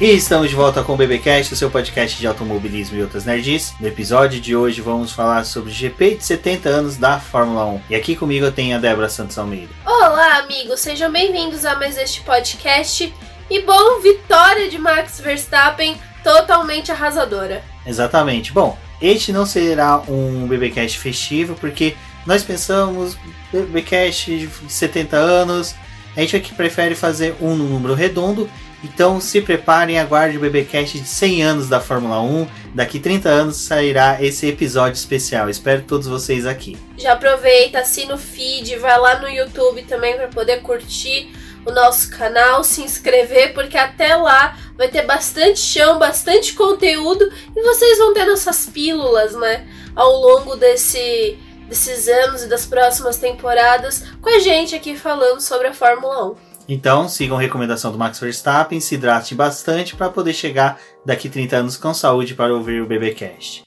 [0.00, 3.74] E estamos de volta com o BBcast, o seu podcast de automobilismo e outras nerds.
[3.80, 7.80] No episódio de hoje vamos falar sobre o GP de 70 anos da Fórmula 1.
[7.90, 9.72] E aqui comigo eu tenho a Débora Santos Almeida.
[9.84, 13.12] Olá, amigos, sejam bem-vindos a mais este podcast.
[13.50, 17.64] E bom, vitória de Max Verstappen totalmente arrasadora.
[17.84, 18.52] Exatamente.
[18.52, 23.18] Bom, este não será um BBcast festivo porque nós pensamos
[23.52, 25.74] BBcast de 70 anos,
[26.16, 28.48] a gente aqui prefere fazer um número redondo
[28.82, 32.46] então se preparem e aguarde o BBcast de 100 anos da Fórmula 1.
[32.74, 35.50] Daqui 30 anos sairá esse episódio especial.
[35.50, 36.78] Espero todos vocês aqui.
[36.96, 41.32] Já aproveita, assina o feed, vai lá no YouTube também para poder curtir
[41.66, 47.62] o nosso canal, se inscrever, porque até lá vai ter bastante chão, bastante conteúdo e
[47.62, 49.66] vocês vão ter nossas pílulas, né?
[49.94, 51.36] Ao longo desse,
[51.68, 56.47] desses anos e das próximas temporadas com a gente aqui falando sobre a Fórmula 1.
[56.68, 61.56] Então, sigam a recomendação do Max Verstappen, se hidrate bastante para poder chegar daqui 30
[61.56, 63.62] anos com saúde para ouvir o BBcast.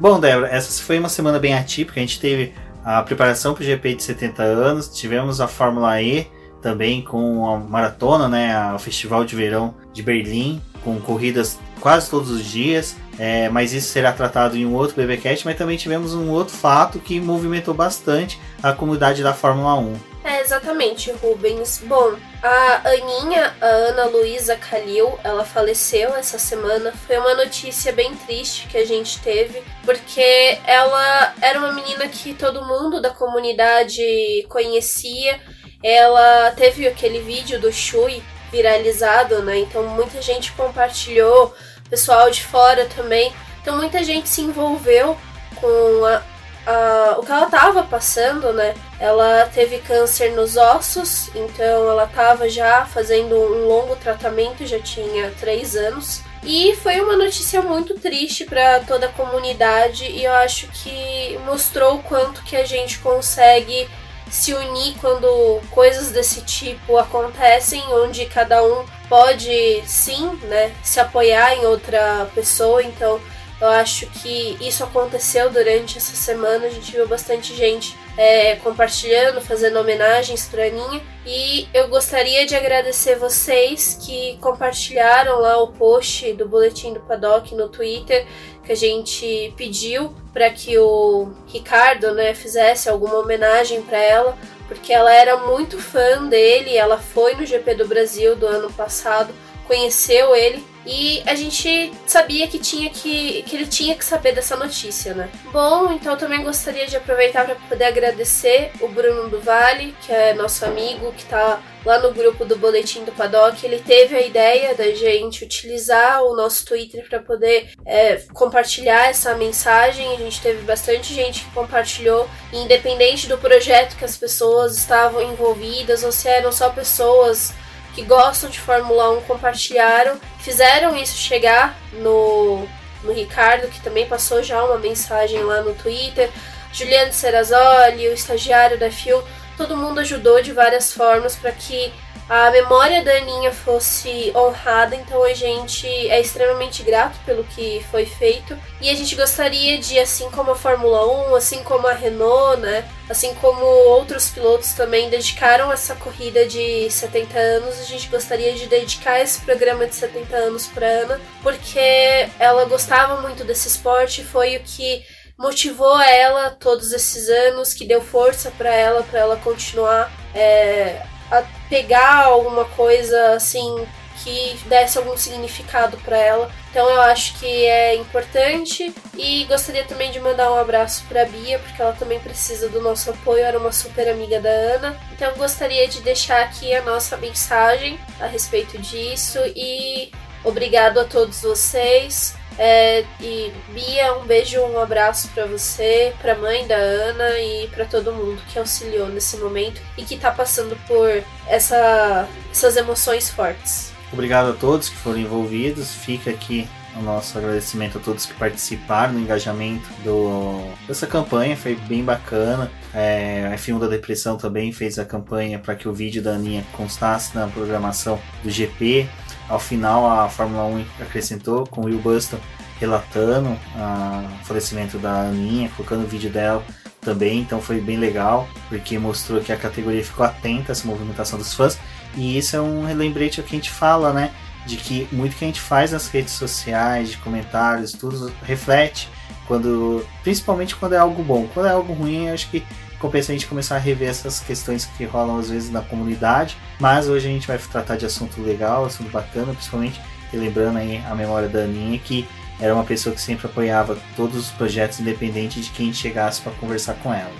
[0.00, 2.00] Bom, Débora, essa foi uma semana bem atípica.
[2.00, 2.52] A gente teve
[2.84, 6.26] a preparação para o GP de 70 anos, tivemos a Fórmula E
[6.60, 12.28] também com a maratona, né, o Festival de Verão de Berlim, com corridas quase todos
[12.28, 12.96] os dias.
[13.16, 15.44] É, mas isso será tratado em um outro BBcast.
[15.44, 20.13] Mas também tivemos um outro fato que movimentou bastante a comunidade da Fórmula 1 é,
[20.44, 21.80] exatamente, Rubens.
[21.84, 26.92] Bom, a Aninha, a Ana Luísa Calil, ela faleceu essa semana.
[27.06, 32.34] Foi uma notícia bem triste que a gente teve, porque ela era uma menina que
[32.34, 35.40] todo mundo da comunidade conhecia.
[35.82, 38.22] Ela teve aquele vídeo do Shui
[38.52, 39.58] viralizado, né?
[39.58, 41.54] Então muita gente compartilhou,
[41.88, 43.32] pessoal de fora também.
[43.60, 45.16] Então muita gente se envolveu
[45.60, 46.22] com a,
[46.66, 48.74] a, o que ela estava passando, né?
[48.98, 55.32] Ela teve câncer nos ossos, então ela estava já fazendo um longo tratamento, já tinha
[55.38, 56.22] três anos.
[56.42, 61.96] E foi uma notícia muito triste para toda a comunidade e eu acho que mostrou
[61.96, 63.88] o quanto que a gente consegue
[64.30, 71.54] se unir quando coisas desse tipo acontecem, onde cada um pode sim, né, se apoiar
[71.54, 72.82] em outra pessoa.
[72.82, 73.20] Então,
[73.60, 76.66] eu acho que isso aconteceu durante essa semana.
[76.66, 81.00] A gente viu bastante gente é, compartilhando, fazendo homenagens para Aninha.
[81.24, 87.54] E eu gostaria de agradecer vocês que compartilharam lá o post do Boletim do Paddock
[87.54, 88.26] no Twitter,
[88.64, 94.36] que a gente pediu para que o Ricardo né, fizesse alguma homenagem para ela,
[94.66, 96.76] porque ela era muito fã dele.
[96.76, 99.32] Ela foi no GP do Brasil do ano passado,
[99.66, 104.54] conheceu ele e a gente sabia que tinha que, que ele tinha que saber dessa
[104.54, 105.30] notícia, né?
[105.50, 110.34] Bom, então também gostaria de aproveitar para poder agradecer o Bruno do Vale, que é
[110.34, 113.64] nosso amigo, que tá lá no grupo do Boletim do Paddock.
[113.64, 119.34] Ele teve a ideia da gente utilizar o nosso Twitter para poder é, compartilhar essa
[119.34, 120.12] mensagem.
[120.12, 126.04] A gente teve bastante gente que compartilhou, independente do projeto que as pessoas estavam envolvidas
[126.04, 127.54] ou se eram só pessoas
[127.94, 132.66] que gostam de Fórmula 1 compartilharam, fizeram isso chegar no,
[133.02, 136.28] no Ricardo, que também passou já uma mensagem lá no Twitter.
[136.72, 139.22] Juliano Serrazoli, o estagiário da FIU,
[139.56, 141.92] todo mundo ajudou de várias formas para que
[142.28, 148.06] a memória da Aninha fosse honrada, então a gente é extremamente grato pelo que foi
[148.06, 148.58] feito.
[148.80, 152.88] E a gente gostaria de, assim como a Fórmula 1, assim como a Renault, né?
[153.10, 158.66] Assim como outros pilotos também dedicaram essa corrida de 70 anos, a gente gostaria de
[158.66, 164.56] dedicar esse programa de 70 anos para Ana, porque ela gostava muito desse esporte, foi
[164.56, 165.04] o que
[165.36, 171.42] motivou ela todos esses anos, que deu força para ela, para ela continuar é, a
[171.68, 173.86] pegar alguma coisa assim
[174.22, 176.50] que desse algum significado para ela.
[176.70, 181.58] Então eu acho que é importante e gostaria também de mandar um abraço para Bia,
[181.58, 184.98] porque ela também precisa do nosso apoio, era uma super amiga da Ana.
[185.12, 190.10] Então eu gostaria de deixar aqui a nossa mensagem a respeito disso e
[190.44, 192.34] obrigado a todos vocês.
[192.58, 197.84] É, e Bia, um beijo, um abraço para você, para mãe da Ana e para
[197.84, 203.92] todo mundo que auxiliou nesse momento e que tá passando por essa, essas emoções fortes.
[204.12, 205.92] Obrigado a todos que foram envolvidos.
[205.92, 211.74] Fica aqui o nosso agradecimento a todos que participaram no engajamento do, dessa campanha, foi
[211.74, 212.70] bem bacana.
[212.94, 216.64] É, a F1 da Depressão também fez a campanha para que o vídeo da Aninha
[216.72, 219.08] constasse na programação do GP.
[219.48, 222.38] Ao final, a Fórmula 1 acrescentou com o Will Buston
[222.80, 226.64] relatando o falecimento da Aninha, colocando o vídeo dela
[227.00, 231.38] também, então foi bem legal, porque mostrou que a categoria ficou atenta a essa movimentação
[231.38, 231.78] dos fãs.
[232.16, 234.32] E isso é um lembrete ao que a gente fala, né?
[234.66, 239.10] De que muito que a gente faz nas redes sociais, de comentários, tudo reflete
[239.46, 241.46] quando, principalmente quando é algo bom.
[241.52, 242.64] Quando é algo ruim, acho que
[243.04, 246.56] compensa a gente começar a rever essas questões que rolam às vezes na comunidade.
[246.80, 250.00] Mas hoje a gente vai tratar de assunto legal, assunto bacana, principalmente
[250.32, 252.26] lembrando aí a memória da Aninha que
[252.58, 256.94] era uma pessoa que sempre apoiava todos os projetos independente de quem chegasse para conversar
[256.94, 257.30] com ela.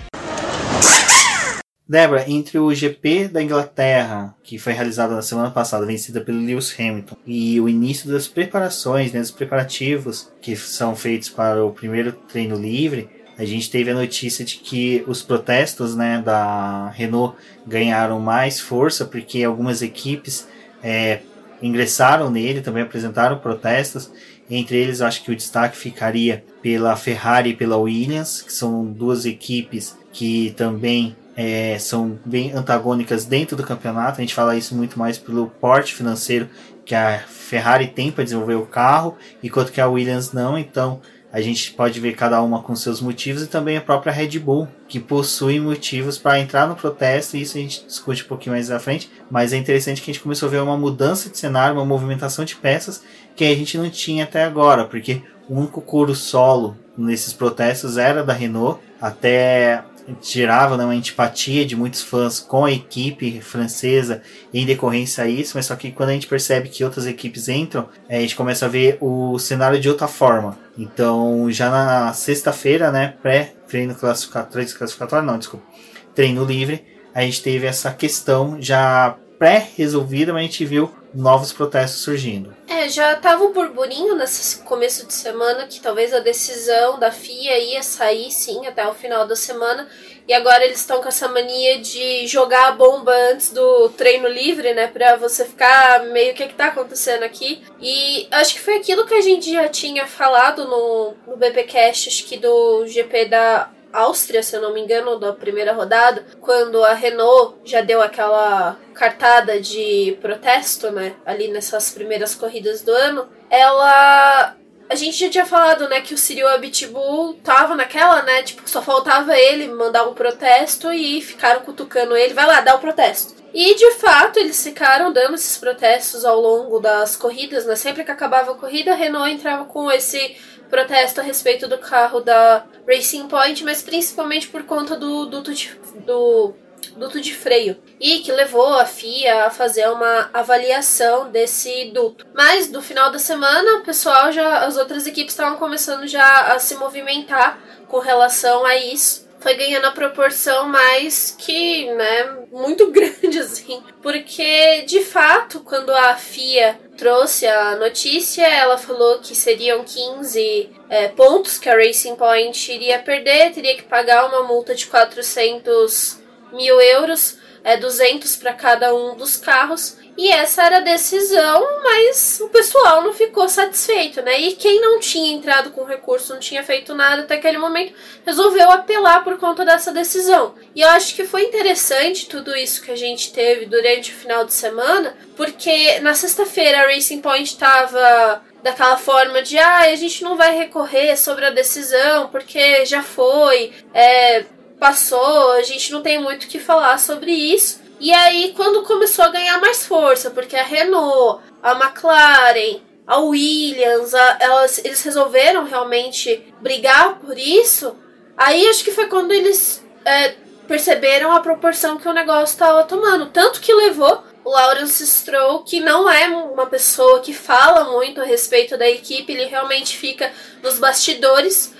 [1.87, 6.73] Débora, entre o GP da Inglaterra, que foi realizado na semana passada, vencida pelo Lewis
[6.79, 12.11] Hamilton, e o início das preparações, né, dos preparativos que são feitos para o primeiro
[12.11, 17.35] treino livre, a gente teve a notícia de que os protestos né, da Renault
[17.67, 20.47] ganharam mais força porque algumas equipes
[20.81, 21.19] é,
[21.61, 24.11] ingressaram nele, também apresentaram protestos.
[24.49, 29.25] Entre eles, acho que o destaque ficaria pela Ferrari e pela Williams, que são duas
[29.25, 34.19] equipes que também é, são bem antagônicas dentro do campeonato.
[34.19, 36.47] A gente fala isso muito mais pelo porte financeiro
[36.85, 40.57] que a Ferrari tem para desenvolver o carro, enquanto que a Williams não.
[40.57, 41.01] Então,
[41.35, 44.69] a gente pode ver cada uma com seus motivos e também a própria Red Bull,
[44.87, 48.71] que possui motivos para entrar no protesto, e isso a gente discute um pouquinho mais
[48.71, 51.75] à frente, mas é interessante que a gente começou a ver uma mudança de cenário,
[51.75, 53.03] uma movimentação de peças
[53.35, 58.23] que a gente não tinha até agora, porque o único coro solo nesses protestos era
[58.23, 59.83] da Renault, até
[60.21, 64.21] gerava né, uma antipatia de muitos fãs com a equipe francesa
[64.53, 67.89] em decorrência a isso, mas só que quando a gente percebe que outras equipes entram,
[68.09, 70.57] a gente começa a ver o cenário de outra forma.
[70.77, 75.65] Então, já na sexta-feira, né, pré-treino classificatório, classificatório, não, desculpa,
[76.13, 82.01] treino livre, a gente teve essa questão já pré-resolvida, mas a gente viu novos protestos
[82.01, 82.55] surgindo.
[82.67, 87.57] É, já tava um burburinho nesse começo de semana que talvez a decisão da FIA
[87.57, 89.87] ia sair sim até o final da semana.
[90.27, 94.73] E agora eles estão com essa mania de jogar a bomba antes do treino livre,
[94.73, 94.87] né?
[94.87, 97.61] Pra você ficar meio o que, que tá acontecendo aqui.
[97.79, 102.25] E acho que foi aquilo que a gente já tinha falado no, no BPcast, acho
[102.25, 106.93] que do GP da Áustria, se eu não me engano, da primeira rodada, quando a
[106.93, 114.55] Renault já deu aquela cartada de protesto, né, ali nessas primeiras corridas do ano, ela
[114.87, 118.81] a gente já tinha falado, né, que o Cyril Abitbull tava naquela, né, tipo, só
[118.83, 123.33] faltava ele mandar um protesto e ficaram cutucando ele, vai lá, dá o protesto.
[123.57, 127.73] E de fato, eles ficaram dando esses protestos ao longo das corridas, né?
[127.77, 130.35] Sempre que acabava a corrida, a Renault entrava com esse
[130.69, 135.75] protesto a respeito do carro da Racing Point, mas principalmente por conta do duto de,
[136.05, 136.53] do
[136.95, 142.25] duto de freio e que levou a FIA a fazer uma avaliação desse duto.
[142.33, 146.59] Mas no final da semana, o pessoal já as outras equipes estavam começando já a
[146.59, 153.37] se movimentar com relação a isso foi ganhando a proporção mais que, né, muito grande
[153.37, 153.83] assim.
[154.01, 161.09] Porque, de fato, quando a FIA trouxe a notícia, ela falou que seriam 15 é,
[161.09, 166.17] pontos que a Racing Point iria perder, teria que pagar uma multa de 400
[166.51, 169.97] mil euros, é, 200 para cada um dos carros.
[170.15, 174.39] E essa era a decisão, mas o pessoal não ficou satisfeito, né?
[174.39, 177.93] E quem não tinha entrado com recurso, não tinha feito nada até aquele momento,
[178.25, 180.55] resolveu apelar por conta dessa decisão.
[180.73, 184.45] E eu acho que foi interessante tudo isso que a gente teve durante o final
[184.45, 190.23] de semana, porque na sexta-feira a Racing Point estava daquela forma de ah, a gente
[190.23, 194.43] não vai recorrer sobre a decisão porque já foi, é,
[194.79, 197.81] passou, a gente não tem muito o que falar sobre isso.
[197.99, 204.13] E aí, quando começou a ganhar mais força, porque a Renault, a McLaren, a Williams,
[204.13, 207.95] a, elas, eles resolveram realmente brigar por isso,
[208.35, 210.35] aí acho que foi quando eles é,
[210.67, 213.27] perceberam a proporção que o negócio estava tomando.
[213.27, 218.25] Tanto que levou o Lawrence Stroll, que não é uma pessoa que fala muito a
[218.25, 221.73] respeito da equipe, ele realmente fica nos bastidores.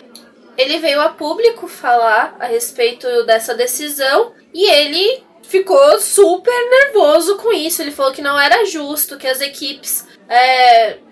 [0.58, 7.52] Ele veio a público falar a respeito dessa decisão e ele ficou super nervoso com
[7.52, 7.82] isso.
[7.82, 10.08] Ele falou que não era justo, que as equipes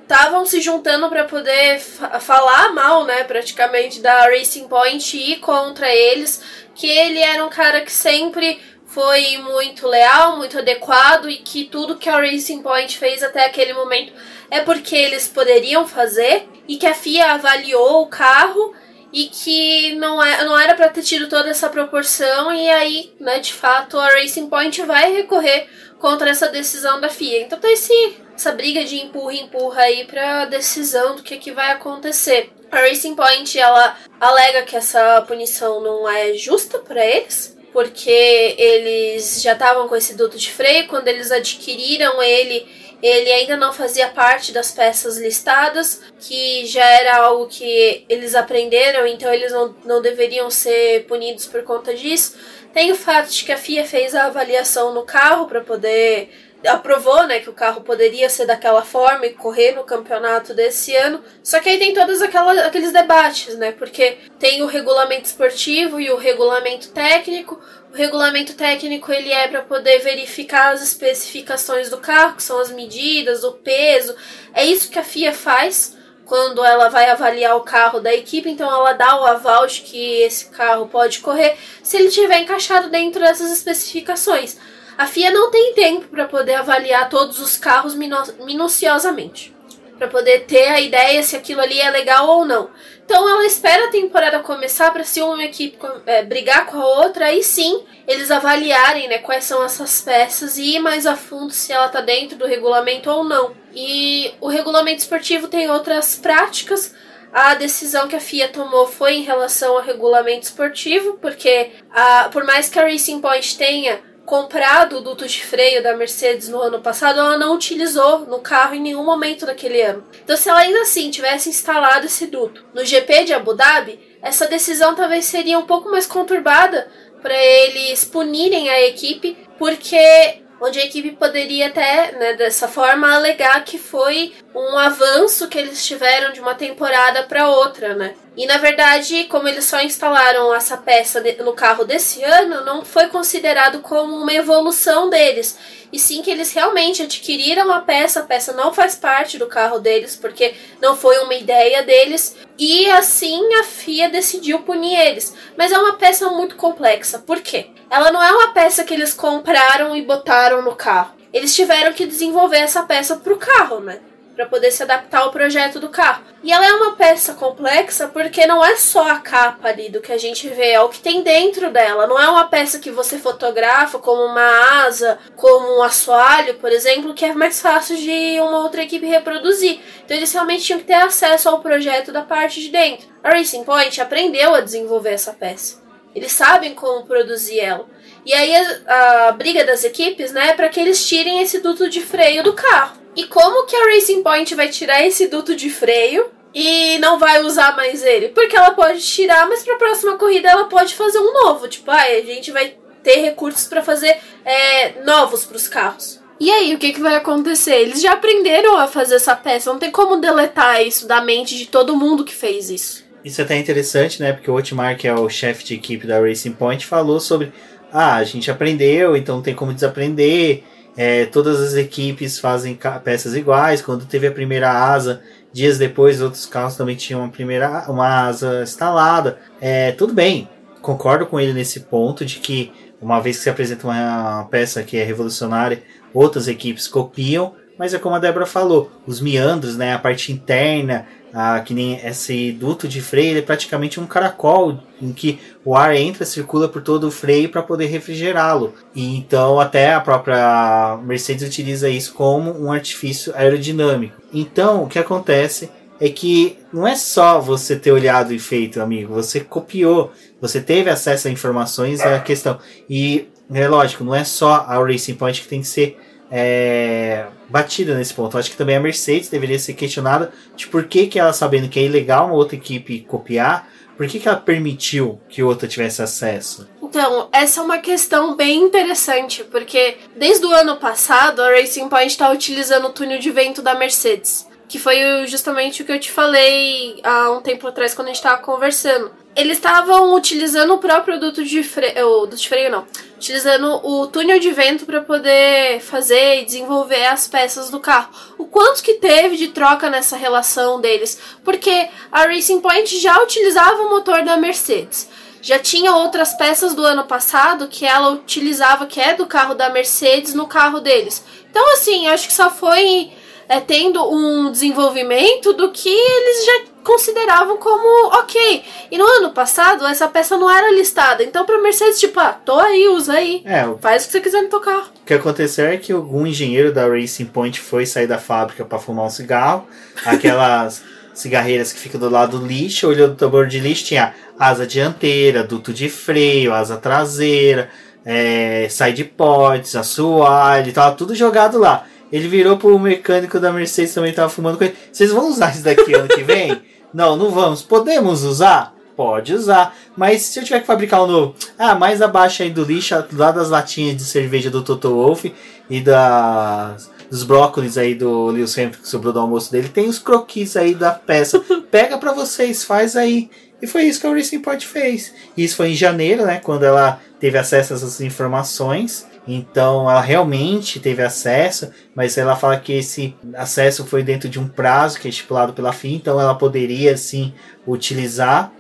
[0.02, 5.94] estavam é, se juntando para poder falar mal, né, praticamente, da Racing Point e contra
[5.94, 6.42] eles.
[6.76, 11.98] Que ele era um cara que sempre foi muito leal, muito adequado e que tudo
[11.98, 14.14] que a Racing Point fez até aquele momento
[14.52, 18.74] é porque eles poderiam fazer e que a FIA avaliou o carro
[19.14, 23.40] e que não, é, não era para ter tido toda essa proporção e aí, né,
[23.40, 25.68] de fato, a Racing Point vai recorrer
[26.00, 27.44] contra essa decisão da FIA.
[27.44, 31.72] Então tá esse, essa briga de empurra empurra aí para decisão do que, que vai
[31.72, 32.52] acontecer.
[32.72, 39.42] A Racing Point ela alega que essa punição não é justa para eles, porque eles
[39.44, 40.88] já estavam com esse duto de freio.
[40.88, 42.68] Quando eles adquiriram ele,
[43.04, 49.06] ele ainda não fazia parte das peças listadas, que já era algo que eles aprenderam,
[49.06, 52.38] então eles não, não deveriam ser punidos por conta disso.
[52.74, 56.32] Tem o fato de que a FIA fez a avaliação no carro para poder
[56.68, 61.22] aprovou, né, que o carro poderia ser daquela forma e correr no campeonato desse ano.
[61.44, 63.72] Só que aí tem todos aqueles debates, né?
[63.74, 67.60] Porque tem o regulamento esportivo e o regulamento técnico.
[67.94, 72.72] O regulamento técnico ele é para poder verificar as especificações do carro, que são as
[72.72, 74.16] medidas, o peso.
[74.52, 75.96] É isso que a FIA faz
[76.26, 80.22] quando ela vai avaliar o carro da equipe, então ela dá o aval de que
[80.24, 84.58] esse carro pode correr se ele estiver encaixado dentro dessas especificações.
[84.98, 89.53] A FIA não tem tempo para poder avaliar todos os carros minuciosamente,
[89.98, 92.70] para poder ter a ideia se aquilo ali é legal ou não.
[93.06, 97.26] Então ela espera a temporada começar para se uma equipe é, brigar com a outra,
[97.26, 101.72] aí sim eles avaliarem né, quais são essas peças e ir mais a fundo se
[101.72, 103.54] ela está dentro do regulamento ou não.
[103.74, 106.94] E o regulamento esportivo tem outras práticas.
[107.32, 112.44] A decisão que a FIA tomou foi em relação ao regulamento esportivo, porque a, por
[112.44, 116.82] mais que a Racing Point tenha comprado o duto de freio da Mercedes no ano
[116.82, 120.04] passado, ela não utilizou no carro em nenhum momento daquele ano.
[120.24, 124.48] Então, se ela ainda assim tivesse instalado esse duto no GP de Abu Dhabi, essa
[124.48, 126.90] decisão talvez seria um pouco mais conturbada
[127.22, 133.64] para eles punirem a equipe, porque onde a equipe poderia até, né, dessa forma, alegar
[133.66, 138.16] que foi um avanço que eles tiveram de uma temporada para outra, né?
[138.36, 143.08] E na verdade, como eles só instalaram essa peça no carro desse ano, não foi
[143.08, 145.58] considerado como uma evolução deles.
[145.92, 149.78] E sim que eles realmente adquiriram a peça, a peça não faz parte do carro
[149.78, 152.36] deles, porque não foi uma ideia deles.
[152.58, 155.36] E assim a FIA decidiu punir eles.
[155.56, 157.20] Mas é uma peça muito complexa.
[157.20, 157.68] Por quê?
[157.92, 161.14] Ela não é uma peça que eles compraram e botaram no carro.
[161.32, 164.00] Eles tiveram que desenvolver essa peça para o carro, né?
[164.36, 166.24] Para poder se adaptar ao projeto do carro.
[166.44, 170.12] E ela é uma peça complexa porque não é só a capa ali do que
[170.12, 172.08] a gente vê, é o que tem dentro dela.
[172.08, 177.14] Não é uma peça que você fotografa como uma asa, como um assoalho, por exemplo,
[177.14, 179.80] que é mais fácil de uma outra equipe reproduzir.
[180.04, 183.08] Então eles realmente tinham que ter acesso ao projeto da parte de dentro.
[183.24, 185.82] A Racing Point aprendeu a desenvolver essa peça.
[186.16, 187.88] Eles sabem como produzir ela.
[188.26, 191.90] E aí a, a briga das equipes, né, é para que eles tirem esse duto
[191.90, 193.03] de freio do carro.
[193.16, 197.42] E como que a Racing Point vai tirar esse duto de freio e não vai
[197.44, 198.30] usar mais ele?
[198.30, 201.68] Porque ela pode tirar, mas para a próxima corrida ela pode fazer um novo.
[201.68, 206.22] Tipo, ah, a gente vai ter recursos para fazer é, novos para os carros.
[206.40, 207.76] E aí, o que, que vai acontecer?
[207.76, 211.68] Eles já aprenderam a fazer essa peça, não tem como deletar isso da mente de
[211.68, 213.04] todo mundo que fez isso.
[213.24, 214.34] Isso é até interessante, né?
[214.34, 217.54] Porque o Otmar, que é o chefe de equipe da Racing Point, falou sobre:
[217.92, 220.64] ah, a gente aprendeu, então não tem como desaprender.
[220.96, 223.82] É, todas as equipes fazem peças iguais.
[223.82, 225.22] Quando teve a primeira asa,
[225.52, 229.40] dias depois outros carros também tinham uma primeira uma asa instalada.
[229.60, 230.48] É, tudo bem,
[230.82, 232.72] concordo com ele nesse ponto de que
[233.02, 235.84] uma vez que se apresenta uma peça que é revolucionária,
[236.14, 237.54] outras equipes copiam.
[237.78, 241.96] Mas é como a Débora falou, os meandros, né, a parte interna, ah, que nem
[242.06, 246.82] esse duto de freio, é praticamente um caracol em que o ar entra, circula por
[246.84, 248.74] todo o freio para poder refrigerá-lo.
[248.96, 254.22] Então até a própria Mercedes utiliza isso como um artifício aerodinâmico.
[254.32, 259.14] Então o que acontece é que não é só você ter olhado e feito, amigo,
[259.14, 262.60] você copiou, você teve acesso a informações, é a questão.
[262.90, 265.98] E é lógico, não é só a Racing Point que tem que ser
[266.36, 268.36] é, batida nesse ponto.
[268.36, 271.70] Eu acho que também a Mercedes deveria ser questionada de por que, que ela, sabendo
[271.70, 276.02] que é ilegal uma outra equipe copiar, por que, que ela permitiu que outra tivesse
[276.02, 276.68] acesso?
[276.82, 282.08] Então, essa é uma questão bem interessante, porque desde o ano passado a Racing Point
[282.08, 286.10] está utilizando o túnel de vento da Mercedes, que foi justamente o que eu te
[286.10, 291.20] falei há um tempo atrás quando a gente estava conversando eles estavam utilizando o próprio
[291.20, 296.42] duto de freio, duto de freio não, utilizando o túnel de vento para poder fazer
[296.42, 298.10] e desenvolver as peças do carro.
[298.36, 301.20] O quanto que teve de troca nessa relação deles?
[301.44, 305.08] Porque a Racing Point já utilizava o motor da Mercedes.
[305.40, 309.70] Já tinha outras peças do ano passado que ela utilizava, que é do carro da
[309.70, 311.24] Mercedes, no carro deles.
[311.50, 313.12] Então, assim, acho que só foi
[313.54, 318.64] é, tendo um desenvolvimento do que eles já consideravam como ok.
[318.90, 321.24] E no ano passado, essa peça não era listada.
[321.24, 323.44] Então, pra Mercedes, tipo, ah, tô aí, usa aí.
[323.46, 324.90] É, Faz o que você quiser no teu carro.
[325.02, 328.80] O que aconteceu é que algum engenheiro da Racing Point foi sair da fábrica para
[328.80, 329.68] fumar um cigarro.
[330.04, 330.82] Aquelas.
[331.14, 335.44] cigarreiras que ficam do lado do lixo, olhando o tambor de lixo, tinha asa dianteira,
[335.44, 337.70] duto de freio, asa traseira,
[338.04, 341.86] é, side pods, assoalho, tava tudo jogado lá.
[342.14, 344.76] Ele virou pro mecânico da Mercedes também tava fumando com ele.
[344.92, 346.62] Vocês vão usar isso daqui ano que vem?
[346.94, 347.64] não, não vamos.
[347.64, 348.72] Podemos usar?
[348.96, 349.76] Pode usar.
[349.98, 353.32] Mas se eu tiver que fabricar um novo, ah, mais abaixo aí do lixo, lá
[353.32, 355.34] das latinhas de cerveja do Toto Wolff
[355.68, 359.98] e das, dos brócolis aí do Lewis Hamilton que sobrou do almoço dele, tem os
[359.98, 361.44] croquis aí da peça.
[361.72, 363.28] Pega para vocês, faz aí.
[363.60, 365.12] E foi isso que a Racing Point fez.
[365.36, 366.40] Isso foi em janeiro, né?
[366.44, 369.08] Quando ela teve acesso a essas informações.
[369.28, 374.48] Então ela realmente teve acesso, mas ela fala que esse acesso foi dentro de um
[374.48, 377.34] prazo que é estipulado pela FIA, então ela poderia sim
[377.66, 378.52] utilizar.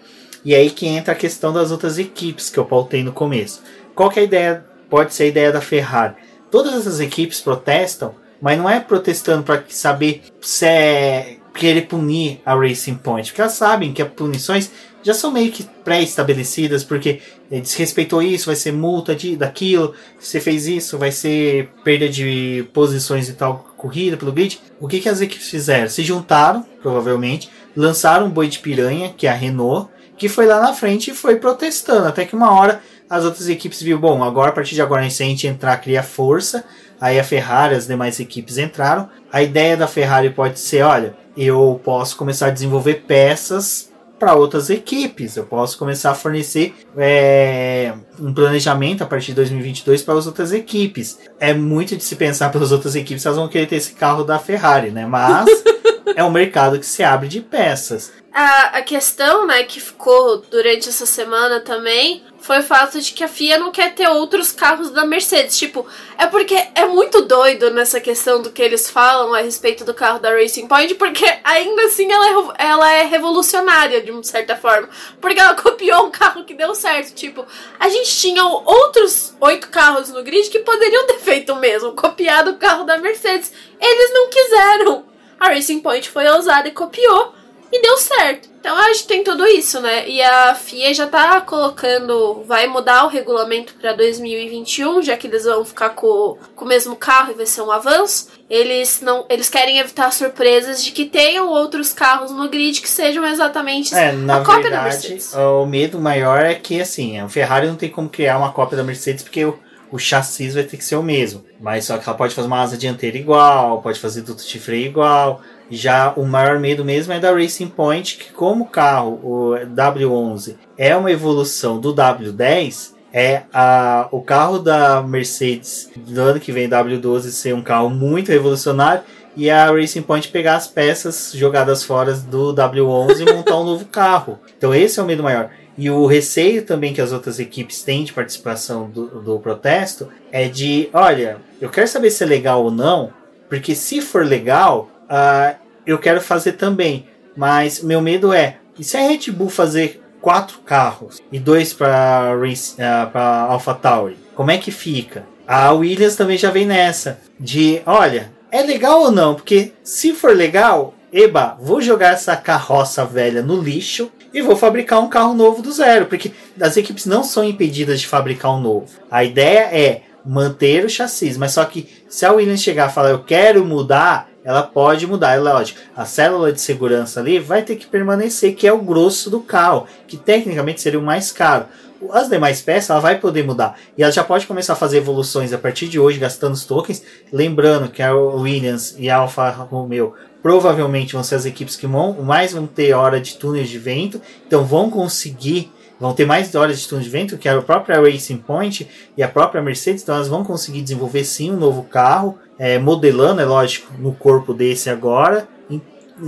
[0.45, 3.61] E aí que entra a questão das outras equipes que eu pautei no começo.
[3.95, 4.65] Qual que é a ideia?
[4.89, 6.15] Pode ser a ideia da Ferrari.
[6.51, 12.55] Todas essas equipes protestam, mas não é protestando para saber se é querer punir a
[12.55, 14.71] Racing Point, porque elas sabem que as punições
[15.03, 20.67] já são meio que pré-estabelecidas, porque desrespeitou isso, vai ser multa de, daquilo, você fez
[20.67, 24.59] isso, vai ser perda de posições e tal corrida pelo grid.
[24.79, 25.89] O que, que as equipes fizeram?
[25.89, 30.61] Se juntaram, provavelmente, lançaram um boi de piranha, que é a Renault, que foi lá
[30.61, 32.07] na frente e foi protestando.
[32.07, 35.21] Até que uma hora as outras equipes viram, bom, agora a partir de agora se
[35.21, 36.63] a gente entrar, cria força.
[36.99, 39.09] Aí a Ferrari, as demais equipes entraram.
[39.31, 43.92] A ideia da Ferrari pode ser, olha, eu posso começar a desenvolver peças
[44.23, 45.35] para outras equipes.
[45.35, 50.53] Eu posso começar a fornecer é, um planejamento a partir de 2022 para as outras
[50.53, 51.19] equipes.
[51.41, 54.39] É muito de se pensar pelas outras equipes, elas vão querer ter esse carro da
[54.39, 55.05] Ferrari, né?
[55.05, 55.45] Mas
[56.15, 58.11] é um mercado que se abre de peças.
[58.33, 63.23] A, a questão, né, que ficou durante essa semana também foi o fato de que
[63.23, 65.55] a FIA não quer ter outros carros da Mercedes.
[65.55, 65.85] Tipo,
[66.17, 70.17] é porque é muito doido nessa questão do que eles falam a respeito do carro
[70.17, 74.89] da Racing Point, porque ainda assim ela é, ela é revolucionária de uma certa forma.
[75.21, 77.13] Porque ela copiou um carro que deu certo.
[77.13, 77.45] Tipo,
[77.79, 82.51] a gente tinha outros oito carros no grid que poderiam ter feito o mesmo, copiado
[82.51, 83.53] o carro da Mercedes.
[83.79, 85.12] Eles não quiseram.
[85.43, 87.33] A Racing Point foi ousada e copiou
[87.69, 88.47] e deu certo.
[88.61, 90.07] Então acho que tem tudo isso, né?
[90.07, 95.43] E a FIA já tá colocando, vai mudar o regulamento para 2021, já que eles
[95.43, 98.29] vão ficar com, com o mesmo carro e vai ser um avanço.
[98.49, 103.25] Eles não, eles querem evitar surpresas de que tenham outros carros no grid que sejam
[103.25, 105.33] exatamente é, na a cópia verdade, da Mercedes.
[105.33, 108.83] O medo maior é que assim, a Ferrari não tem como criar uma cópia da
[108.83, 109.59] Mercedes porque o
[109.93, 111.45] o chassi vai ter que ser o mesmo.
[111.61, 114.87] Mas só que ela pode fazer uma asa dianteira igual, pode fazer duto de freio
[114.87, 115.39] igual.
[115.69, 120.55] Já o maior medo mesmo é da Racing Point, que como o carro, o W11,
[120.75, 126.67] é uma evolução do W10, é a, o carro da Mercedes do ano que vem,
[126.67, 129.03] W12, ser um carro muito revolucionário
[129.35, 133.85] e a Racing Point pegar as peças jogadas fora do W11 e montar um novo
[133.85, 134.39] carro.
[134.57, 135.51] Então esse é o medo maior.
[135.77, 140.47] E o receio também que as outras equipes têm de participação do, do protesto é
[140.47, 143.11] de, olha, eu quero saber se é legal ou não,
[143.49, 145.55] porque se for legal, uh,
[145.85, 147.07] eu quero fazer também.
[147.35, 152.31] Mas meu medo é, e se a Red Bull fazer quatro carros e dois para
[152.35, 153.17] uh,
[153.51, 155.25] AlphaTauri, como é que fica?
[155.47, 159.35] A Williams também já vem nessa de, olha, é legal ou não?
[159.35, 164.99] Porque se for legal, eba, vou jogar essa carroça velha no lixo e vou fabricar
[164.99, 168.87] um carro novo do zero, porque as equipes não são impedidas de fabricar um novo.
[169.09, 173.09] A ideia é manter o chassi, mas só que se a Williams chegar e falar
[173.09, 175.79] eu quero mudar, ela pode mudar, é lógico.
[175.95, 179.85] A célula de segurança ali vai ter que permanecer, que é o grosso do carro,
[180.07, 181.65] que tecnicamente seria o mais caro.
[182.11, 183.77] As demais peças ela vai poder mudar.
[183.97, 187.01] E ela já pode começar a fazer evoluções a partir de hoje, gastando os tokens.
[187.31, 192.21] Lembrando que a Williams e a Alfa Romeo provavelmente vão ser as equipes que vão,
[192.21, 196.81] mais vão ter hora de túneis de vento, então vão conseguir, vão ter mais horas
[196.81, 200.27] de túnel de vento que a própria Racing Point e a própria Mercedes, então elas
[200.27, 205.47] vão conseguir desenvolver sim um novo carro, é, modelando, é lógico, no corpo desse agora.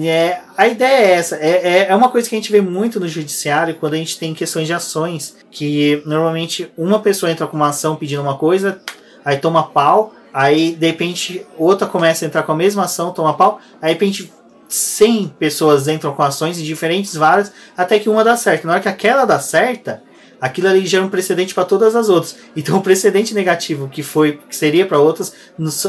[0.01, 2.99] É, a ideia é essa, é, é, é uma coisa que a gente vê muito
[2.99, 7.55] no judiciário quando a gente tem questões de ações, que normalmente uma pessoa entra com
[7.55, 8.81] uma ação pedindo uma coisa,
[9.23, 13.37] aí toma pau, Aí, de repente, outra começa a entrar com a mesma ação, toma
[13.37, 13.57] pau.
[13.81, 14.33] Aí, de repente,
[14.67, 18.67] 100 pessoas entram com ações em diferentes várias, até que uma dá certo.
[18.67, 20.03] Na hora que aquela dá certa,
[20.41, 22.35] aquilo ali gera um precedente para todas as outras.
[22.53, 25.31] Então, o precedente negativo que foi que seria para outras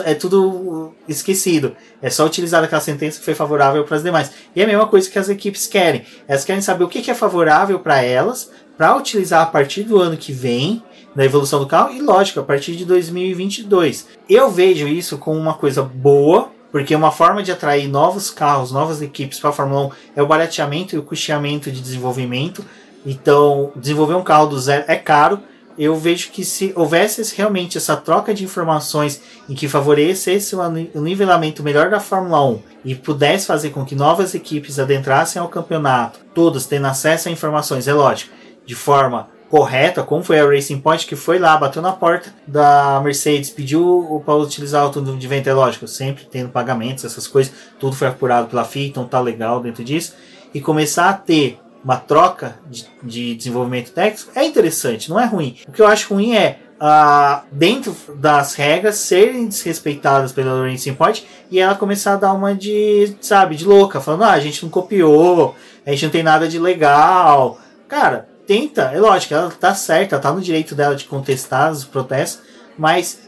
[0.05, 1.75] é tudo esquecido.
[2.01, 4.31] É só utilizar aquela sentença que foi favorável para as demais.
[4.55, 6.05] E é a mesma coisa que as equipes querem.
[6.29, 10.17] Elas querem saber o que é favorável para elas, para utilizar a partir do ano
[10.17, 10.85] que vem
[11.17, 14.07] da evolução do carro e, lógico, a partir de 2022.
[14.29, 19.01] Eu vejo isso como uma coisa boa, porque uma forma de atrair novos carros, novas
[19.01, 22.63] equipes para a Fórmula 1 é o barateamento e o custeamento de desenvolvimento.
[23.05, 25.41] Então, desenvolver um carro do zero é caro.
[25.79, 31.63] Eu vejo que se houvesse realmente essa troca de informações em que favorecesse o nivelamento
[31.63, 36.67] melhor da Fórmula 1 e pudesse fazer com que novas equipes adentrassem ao campeonato, todas
[36.67, 38.35] tendo acesso a informações, é lógico,
[38.67, 43.01] de forma correta, como foi a Racing Point, que foi lá, bateu na porta da
[43.03, 47.53] Mercedes, pediu para utilizar o túnel de vento, é lógico, sempre tendo pagamentos, essas coisas,
[47.79, 50.15] tudo foi apurado pela FIA, então tá legal dentro disso,
[50.53, 55.57] e começar a ter uma troca de, de desenvolvimento técnico é interessante, não é ruim.
[55.69, 61.27] O que eu acho ruim é Uh, dentro das regras serem desrespeitadas pela Racing Point
[61.51, 64.69] e ela começar a dar uma de, sabe, de louca, falando, ah, a gente não
[64.69, 65.57] copiou,
[65.87, 67.59] a gente não tem nada de legal.
[67.89, 72.45] Cara, tenta, é lógico, ela tá certa, tá no direito dela de contestar os protestos,
[72.79, 73.21] mas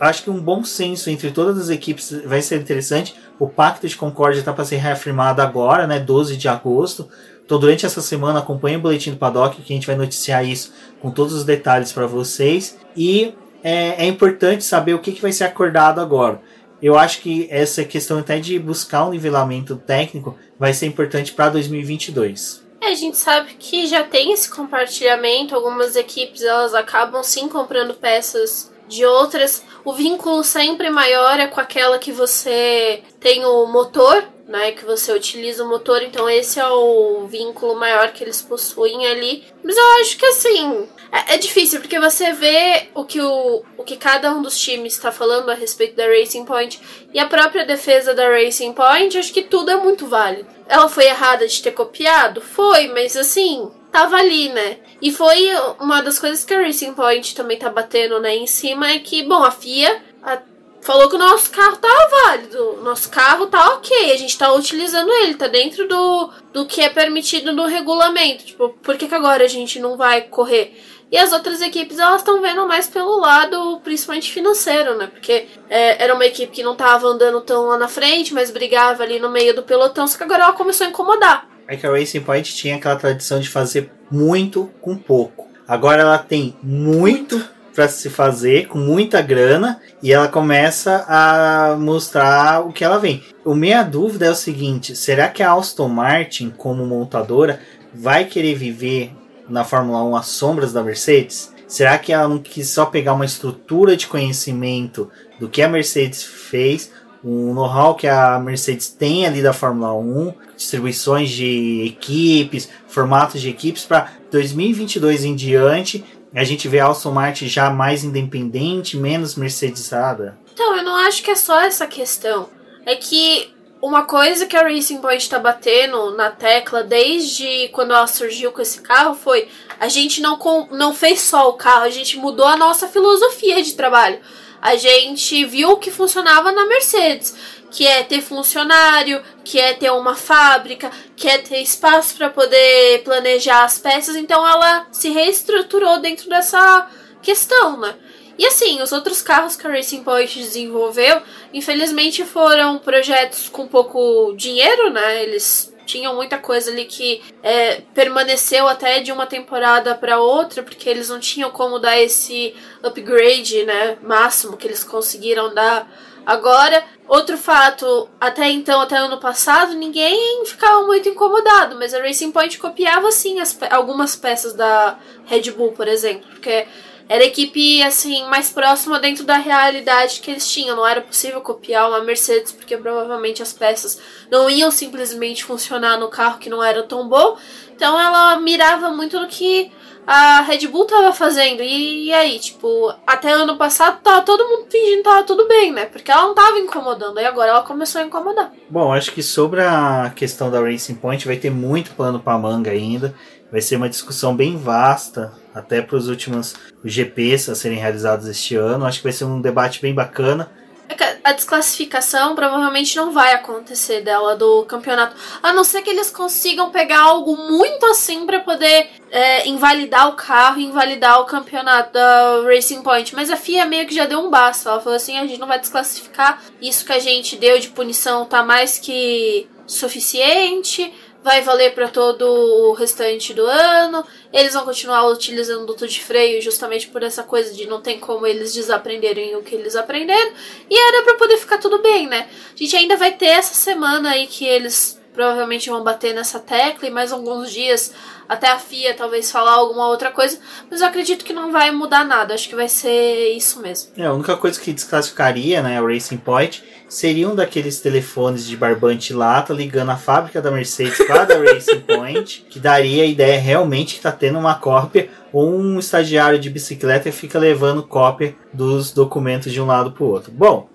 [0.00, 3.14] acho que um bom senso entre todas as equipes vai ser interessante.
[3.38, 7.08] O Pacto de Concórdia está para ser reafirmado agora, né, 12 de agosto.
[7.44, 10.72] Então, durante essa semana, acompanhe o Boletim do Paddock, que a gente vai noticiar isso
[11.00, 12.78] com todos os detalhes para vocês.
[12.96, 16.40] E é, é, importante saber o que, que vai ser acordado agora.
[16.80, 21.50] Eu acho que essa questão até de buscar um nivelamento técnico vai ser importante para
[21.50, 22.63] 2022.
[22.80, 27.94] É, a gente sabe que já tem esse compartilhamento, algumas equipes elas acabam sim comprando
[27.94, 29.62] peças de outras.
[29.84, 35.12] O vínculo sempre maior é com aquela que você tem o motor, né, que você
[35.12, 39.44] utiliza o motor, então esse é o vínculo maior que eles possuem ali.
[39.62, 43.84] Mas eu acho que assim, é, é difícil, porque você vê o que, o, o
[43.84, 46.80] que cada um dos times está falando a respeito da Racing Point
[47.12, 50.48] e a própria defesa da Racing Point, acho que tudo é muito válido.
[50.68, 52.40] Ela foi errada de ter copiado?
[52.40, 54.78] Foi, mas assim, tava ali, né?
[55.00, 58.90] E foi uma das coisas que a Racing Point também tá batendo, né, em cima,
[58.90, 60.42] é que, bom, a FIA a
[60.84, 65.10] falou que o nosso carro tá válido, nosso carro tá ok, a gente tá utilizando
[65.10, 68.44] ele, tá dentro do, do que é permitido no regulamento.
[68.44, 70.78] Tipo, por que, que agora a gente não vai correr?
[71.10, 75.06] E as outras equipes, elas estão vendo mais pelo lado, principalmente financeiro, né?
[75.06, 79.02] Porque é, era uma equipe que não tava andando tão lá na frente, mas brigava
[79.02, 81.48] ali no meio do pelotão, só que agora ela começou a incomodar.
[81.68, 85.48] É que a Racing Point tinha aquela tradição de fazer muito com pouco.
[85.66, 87.42] Agora ela tem muito
[87.74, 93.22] para se fazer com muita grana e ela começa a mostrar o que ela vem.
[93.44, 97.60] O minha dúvida é o seguinte: será que a Aston Martin, como montadora,
[97.92, 99.12] vai querer viver
[99.48, 101.52] na Fórmula 1 às sombras da Mercedes?
[101.66, 106.22] Será que ela não quis só pegar uma estrutura de conhecimento do que a Mercedes
[106.22, 113.40] fez, o know-how que a Mercedes tem ali da Fórmula 1, distribuições de equipes, formatos
[113.40, 116.04] de equipes para 2022 em diante
[116.34, 120.36] a gente vê a Aston Martin já mais independente, menos mercedesada?
[120.52, 122.48] Então, eu não acho que é só essa questão.
[122.84, 123.53] É que
[123.84, 128.62] uma coisa que a Racing Point está batendo na tecla desde quando ela surgiu com
[128.62, 129.46] esse carro foi
[129.78, 130.38] a gente não,
[130.70, 134.18] não fez só o carro, a gente mudou a nossa filosofia de trabalho.
[134.62, 137.34] A gente viu o que funcionava na Mercedes
[137.70, 143.02] que é ter funcionário, que é ter uma fábrica, que é ter espaço para poder
[143.02, 144.14] planejar as peças.
[144.14, 146.88] Então ela se reestruturou dentro dessa
[147.20, 147.96] questão, né?
[148.38, 154.34] E assim, os outros carros que a Racing Point desenvolveu, infelizmente foram projetos com pouco
[154.36, 155.22] dinheiro, né?
[155.22, 160.88] Eles tinham muita coisa ali que é, permaneceu até de uma temporada para outra, porque
[160.88, 165.86] eles não tinham como dar esse upgrade, né, máximo que eles conseguiram dar
[166.26, 172.32] Agora, outro fato, até então, até ano passado, ninguém ficava muito incomodado, mas a Racing
[172.32, 176.66] Point copiava sim as, algumas peças da Red Bull, por exemplo, porque
[177.08, 180.76] era a equipe assim mais próxima dentro da realidade que eles tinham.
[180.76, 183.98] Não era possível copiar uma Mercedes porque provavelmente as peças
[184.30, 187.36] não iam simplesmente funcionar no carro que não era tão bom.
[187.74, 189.70] Então ela mirava muito no que
[190.06, 191.62] a Red Bull tava fazendo.
[191.62, 195.72] E, e, aí, tipo, até ano passado tava todo mundo fingindo que tava tudo bem,
[195.72, 195.86] né?
[195.86, 197.18] Porque ela não tava incomodando.
[197.18, 198.52] E agora ela começou a incomodar.
[198.68, 202.70] Bom, acho que sobre a questão da Racing Point vai ter muito plano pra manga
[202.70, 203.14] ainda.
[203.50, 208.56] Vai ser uma discussão bem vasta, até para os últimos GPs a serem realizados este
[208.56, 208.84] ano.
[208.84, 210.50] Acho que vai ser um debate bem bacana.
[210.88, 215.16] É a desclassificação provavelmente não vai acontecer dela do campeonato.
[215.42, 220.12] A não ser que eles consigam pegar algo muito assim para poder é, invalidar o
[220.12, 223.14] carro invalidar o campeonato da Racing Point.
[223.14, 224.68] Mas a FIA meio que já deu um basta.
[224.68, 226.42] Ela falou assim: a gente não vai desclassificar.
[226.60, 230.92] Isso que a gente deu de punição tá mais que suficiente
[231.24, 234.04] vai valer para todo o restante do ano.
[234.30, 237.98] Eles vão continuar utilizando o duto de freio justamente por essa coisa de não tem
[237.98, 240.32] como eles desaprenderem o que eles aprenderam.
[240.68, 242.28] E era para poder ficar tudo bem, né?
[242.54, 246.88] A gente ainda vai ter essa semana aí que eles provavelmente vão bater nessa tecla
[246.88, 247.94] e mais alguns dias
[248.28, 252.04] até a FIA talvez falar alguma outra coisa, mas eu acredito que não vai mudar
[252.04, 253.92] nada, acho que vai ser isso mesmo.
[253.96, 258.56] É, a única coisa que desclassificaria, né, o Racing Point, seria um daqueles telefones de
[258.56, 263.06] barbante lata ligando a fábrica da Mercedes para a da Racing Point, que daria a
[263.06, 268.36] ideia realmente que está tendo uma cópia ou um estagiário de bicicleta fica levando cópia
[268.52, 270.30] dos documentos de um lado para o outro.
[270.30, 270.68] Bom,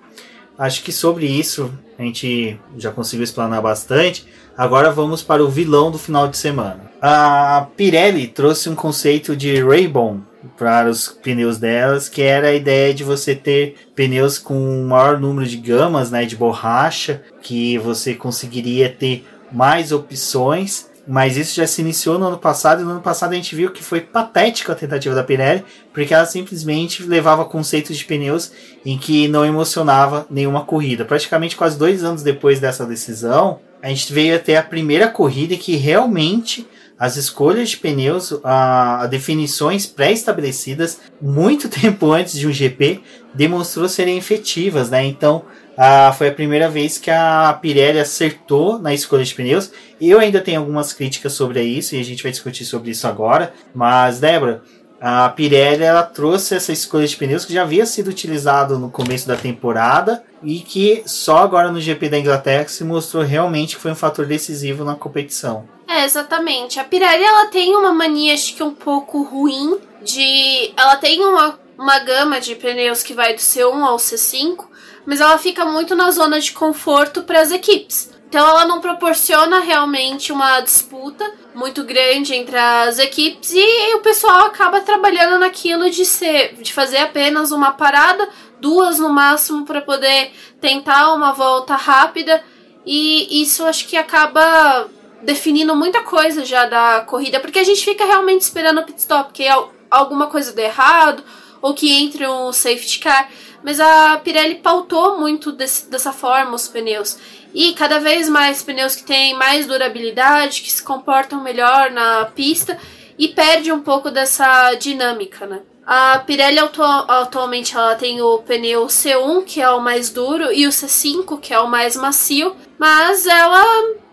[0.58, 4.28] acho que sobre isso a gente já conseguiu explanar bastante.
[4.58, 6.92] Agora vamos para o vilão do final de semana.
[7.02, 10.20] A Pirelli trouxe um conceito de Raybon
[10.60, 15.18] para os pneus delas, que era a ideia de você ter pneus com um maior
[15.18, 20.90] número de gamas, né, de borracha, que você conseguiria ter mais opções.
[21.08, 23.72] Mas isso já se iniciou no ano passado, e no ano passado a gente viu
[23.72, 28.52] que foi patética a tentativa da Pirelli, porque ela simplesmente levava conceitos de pneus
[28.86, 31.06] em que não emocionava nenhuma corrida.
[31.06, 35.78] Praticamente quase dois anos depois dessa decisão, a gente veio até a primeira corrida que
[35.78, 36.68] realmente
[37.00, 43.02] as escolhas de pneus, a, definições pré-estabelecidas muito tempo antes de um GP
[43.34, 45.06] demonstrou serem efetivas, né?
[45.06, 45.46] Então
[45.78, 49.72] a, foi a primeira vez que a Pirelli acertou na escolha de pneus.
[50.02, 53.54] Eu ainda tenho algumas críticas sobre isso e a gente vai discutir sobre isso agora.
[53.74, 54.62] Mas Débora,
[55.00, 59.26] a Pirelli ela trouxe essa escolha de pneus que já havia sido utilizado no começo
[59.26, 63.92] da temporada e que só agora no GP da Inglaterra se mostrou realmente que foi
[63.92, 65.79] um fator decisivo na competição.
[65.90, 66.80] É, exatamente.
[66.80, 71.60] A Pirelli ela tem uma mania acho que um pouco ruim de ela tem uma,
[71.76, 74.68] uma gama de pneus que vai do C1 ao C5,
[75.04, 78.12] mas ela fica muito na zona de conforto para as equipes.
[78.28, 81.26] Então ela não proporciona realmente uma disputa
[81.56, 86.98] muito grande entre as equipes e o pessoal acaba trabalhando naquilo de ser de fazer
[86.98, 88.30] apenas uma parada,
[88.62, 92.44] duas no máximo para poder tentar uma volta rápida
[92.86, 94.88] e isso acho que acaba
[95.22, 99.32] definindo muita coisa já da corrida, porque a gente fica realmente esperando o pit stop,
[99.34, 99.46] que
[99.90, 101.24] alguma coisa dê errado
[101.62, 103.30] ou que entre um safety car,
[103.64, 107.18] mas a Pirelli pautou muito desse, dessa forma os pneus.
[107.54, 112.78] E cada vez mais pneus que têm mais durabilidade, que se comportam melhor na pista
[113.18, 115.62] e perde um pouco dessa dinâmica, né?
[115.86, 120.68] A Pirelli atu atualmente ela tem o pneu C1, que é o mais duro, e
[120.68, 123.64] o C5, que é o mais macio, mas ela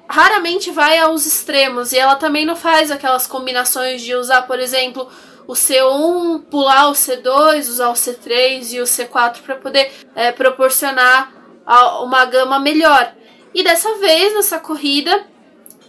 [0.09, 5.09] raramente vai aos extremos e ela também não faz aquelas combinações de usar, por exemplo,
[5.47, 11.33] o C1, pular o C2, usar o C3 e o C4 para poder é, proporcionar
[12.03, 13.13] uma gama melhor.
[13.55, 15.27] E dessa vez, nessa corrida,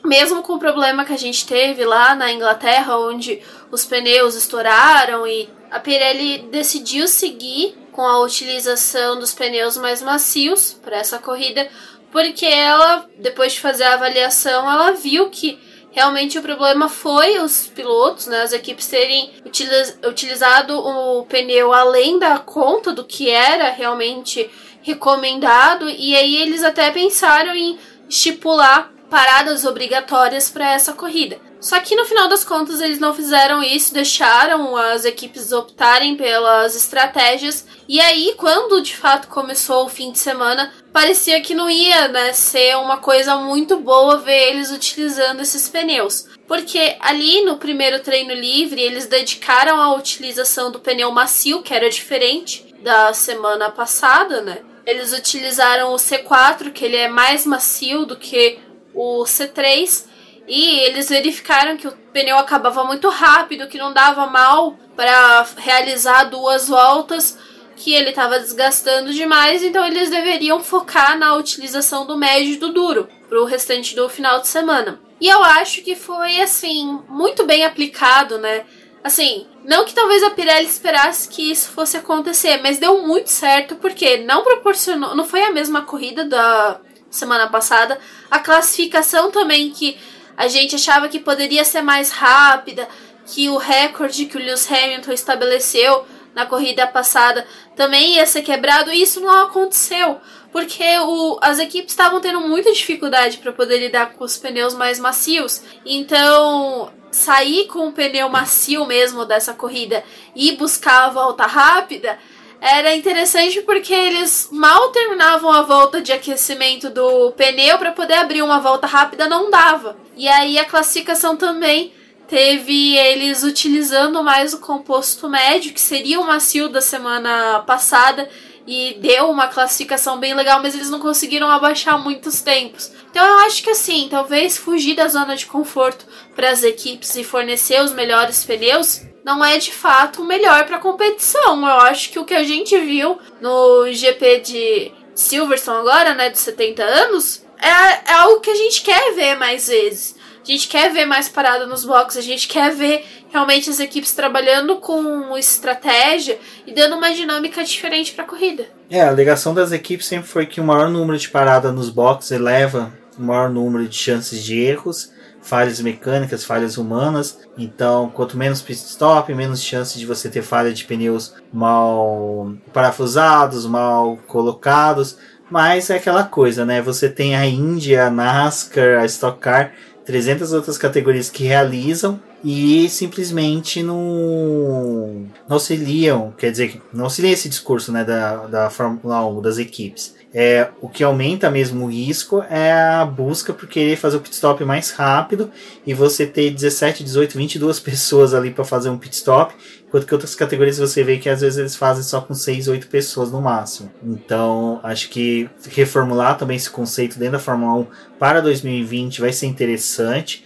[0.03, 5.27] mesmo com o problema que a gente teve lá na Inglaterra, onde os pneus estouraram
[5.27, 11.67] e a Pirelli decidiu seguir com a utilização dos pneus mais macios para essa corrida,
[12.11, 15.59] porque ela, depois de fazer a avaliação, ela viu que
[15.91, 22.19] realmente o problema foi os pilotos, né, as equipes terem utiliz utilizado o pneu além
[22.19, 24.49] da conta do que era realmente
[24.81, 25.89] recomendado.
[25.89, 31.39] E aí eles até pensaram em estipular paradas obrigatórias para essa corrida.
[31.59, 36.75] Só que no final das contas eles não fizeram isso, deixaram as equipes optarem pelas
[36.75, 37.65] estratégias.
[37.87, 42.31] E aí, quando de fato começou o fim de semana, parecia que não ia né,
[42.33, 46.27] ser uma coisa muito boa ver eles utilizando esses pneus.
[46.47, 51.89] Porque ali no primeiro treino livre eles dedicaram a utilização do pneu macio, que era
[51.89, 54.59] diferente da semana passada, né?
[54.85, 58.57] Eles utilizaram o C4, que ele é mais macio do que
[58.97, 60.05] o C3,
[60.47, 66.23] e eles verificaram que o pneu acabava muito rápido, que não dava mal para realizar
[66.23, 67.37] duas voltas,
[67.75, 72.73] que ele estava desgastando demais, então eles deveriam focar na utilização do médio e do
[72.73, 74.99] duro para o restante do final de semana.
[75.21, 78.65] E eu acho que foi assim muito bem aplicado, né?
[79.03, 83.75] Assim, não que talvez a Pirelli esperasse que isso fosse acontecer, mas deu muito certo
[83.75, 86.79] porque não proporcionou, não foi a mesma corrida da
[87.17, 87.99] semana passada,
[88.29, 89.97] a classificação também que
[90.35, 92.87] a gente achava que poderia ser mais rápida,
[93.25, 98.91] que o recorde que o Lewis Hamilton estabeleceu na corrida passada também ia ser quebrado,
[98.91, 104.13] e isso não aconteceu, porque o, as equipes estavam tendo muita dificuldade para poder lidar
[104.13, 105.63] com os pneus mais macios.
[105.83, 110.03] Então, sair com o pneu macio mesmo dessa corrida
[110.35, 112.19] e buscar a volta rápida
[112.59, 118.41] era interessante porque eles mal terminavam a volta de aquecimento do pneu para poder abrir
[118.41, 119.97] uma volta rápida, não dava.
[120.15, 121.93] E aí a classificação também
[122.27, 128.29] teve eles utilizando mais o composto médio, que seria o macio da semana passada,
[128.65, 132.91] e deu uma classificação bem legal, mas eles não conseguiram abaixar muitos tempos.
[133.09, 137.23] Então eu acho que assim, talvez fugir da zona de conforto para as equipes e
[137.23, 141.59] fornecer os melhores pneus não é de fato o melhor para competição.
[141.59, 146.39] Eu acho que o que a gente viu no GP de Silverstone agora, né, de
[146.39, 150.15] 70 anos, é, é algo que a gente quer ver mais vezes.
[150.41, 154.13] A gente quer ver mais parada nos boxes, a gente quer ver realmente as equipes
[154.13, 158.65] trabalhando com estratégia e dando uma dinâmica diferente para a corrida.
[158.89, 162.31] É, a alegação das equipes sempre foi que o maior número de parada nos boxes
[162.31, 165.11] eleva o maior número de chances de erros,
[165.47, 167.39] falhas mecânicas, falhas humanas.
[167.57, 173.65] Então, quanto menos pit stop, menos chance de você ter falha de pneus mal parafusados,
[173.65, 175.17] mal colocados.
[175.49, 176.81] Mas é aquela coisa, né?
[176.81, 179.71] Você tem a Índia, a NASCAR, a Stock Car
[180.05, 187.49] 300 outras categorias que realizam e simplesmente não, não auxiliam, quer dizer, não auxilia esse
[187.49, 190.15] discurso né, da, da Fórmula 1, das equipes.
[190.39, 194.35] É, o que aumenta mesmo o risco é a busca por querer fazer o pit
[194.35, 195.49] stop mais rápido
[195.83, 199.55] e você ter 17, 18, 22 pessoas ali para fazer um pit stop
[199.87, 202.87] Enquanto que outras categorias você vê que às vezes eles fazem só com 6, 8
[202.87, 203.89] pessoas no máximo.
[204.03, 207.87] Então, acho que reformular também esse conceito dentro da Fórmula 1
[208.19, 210.43] para 2020 vai ser interessante.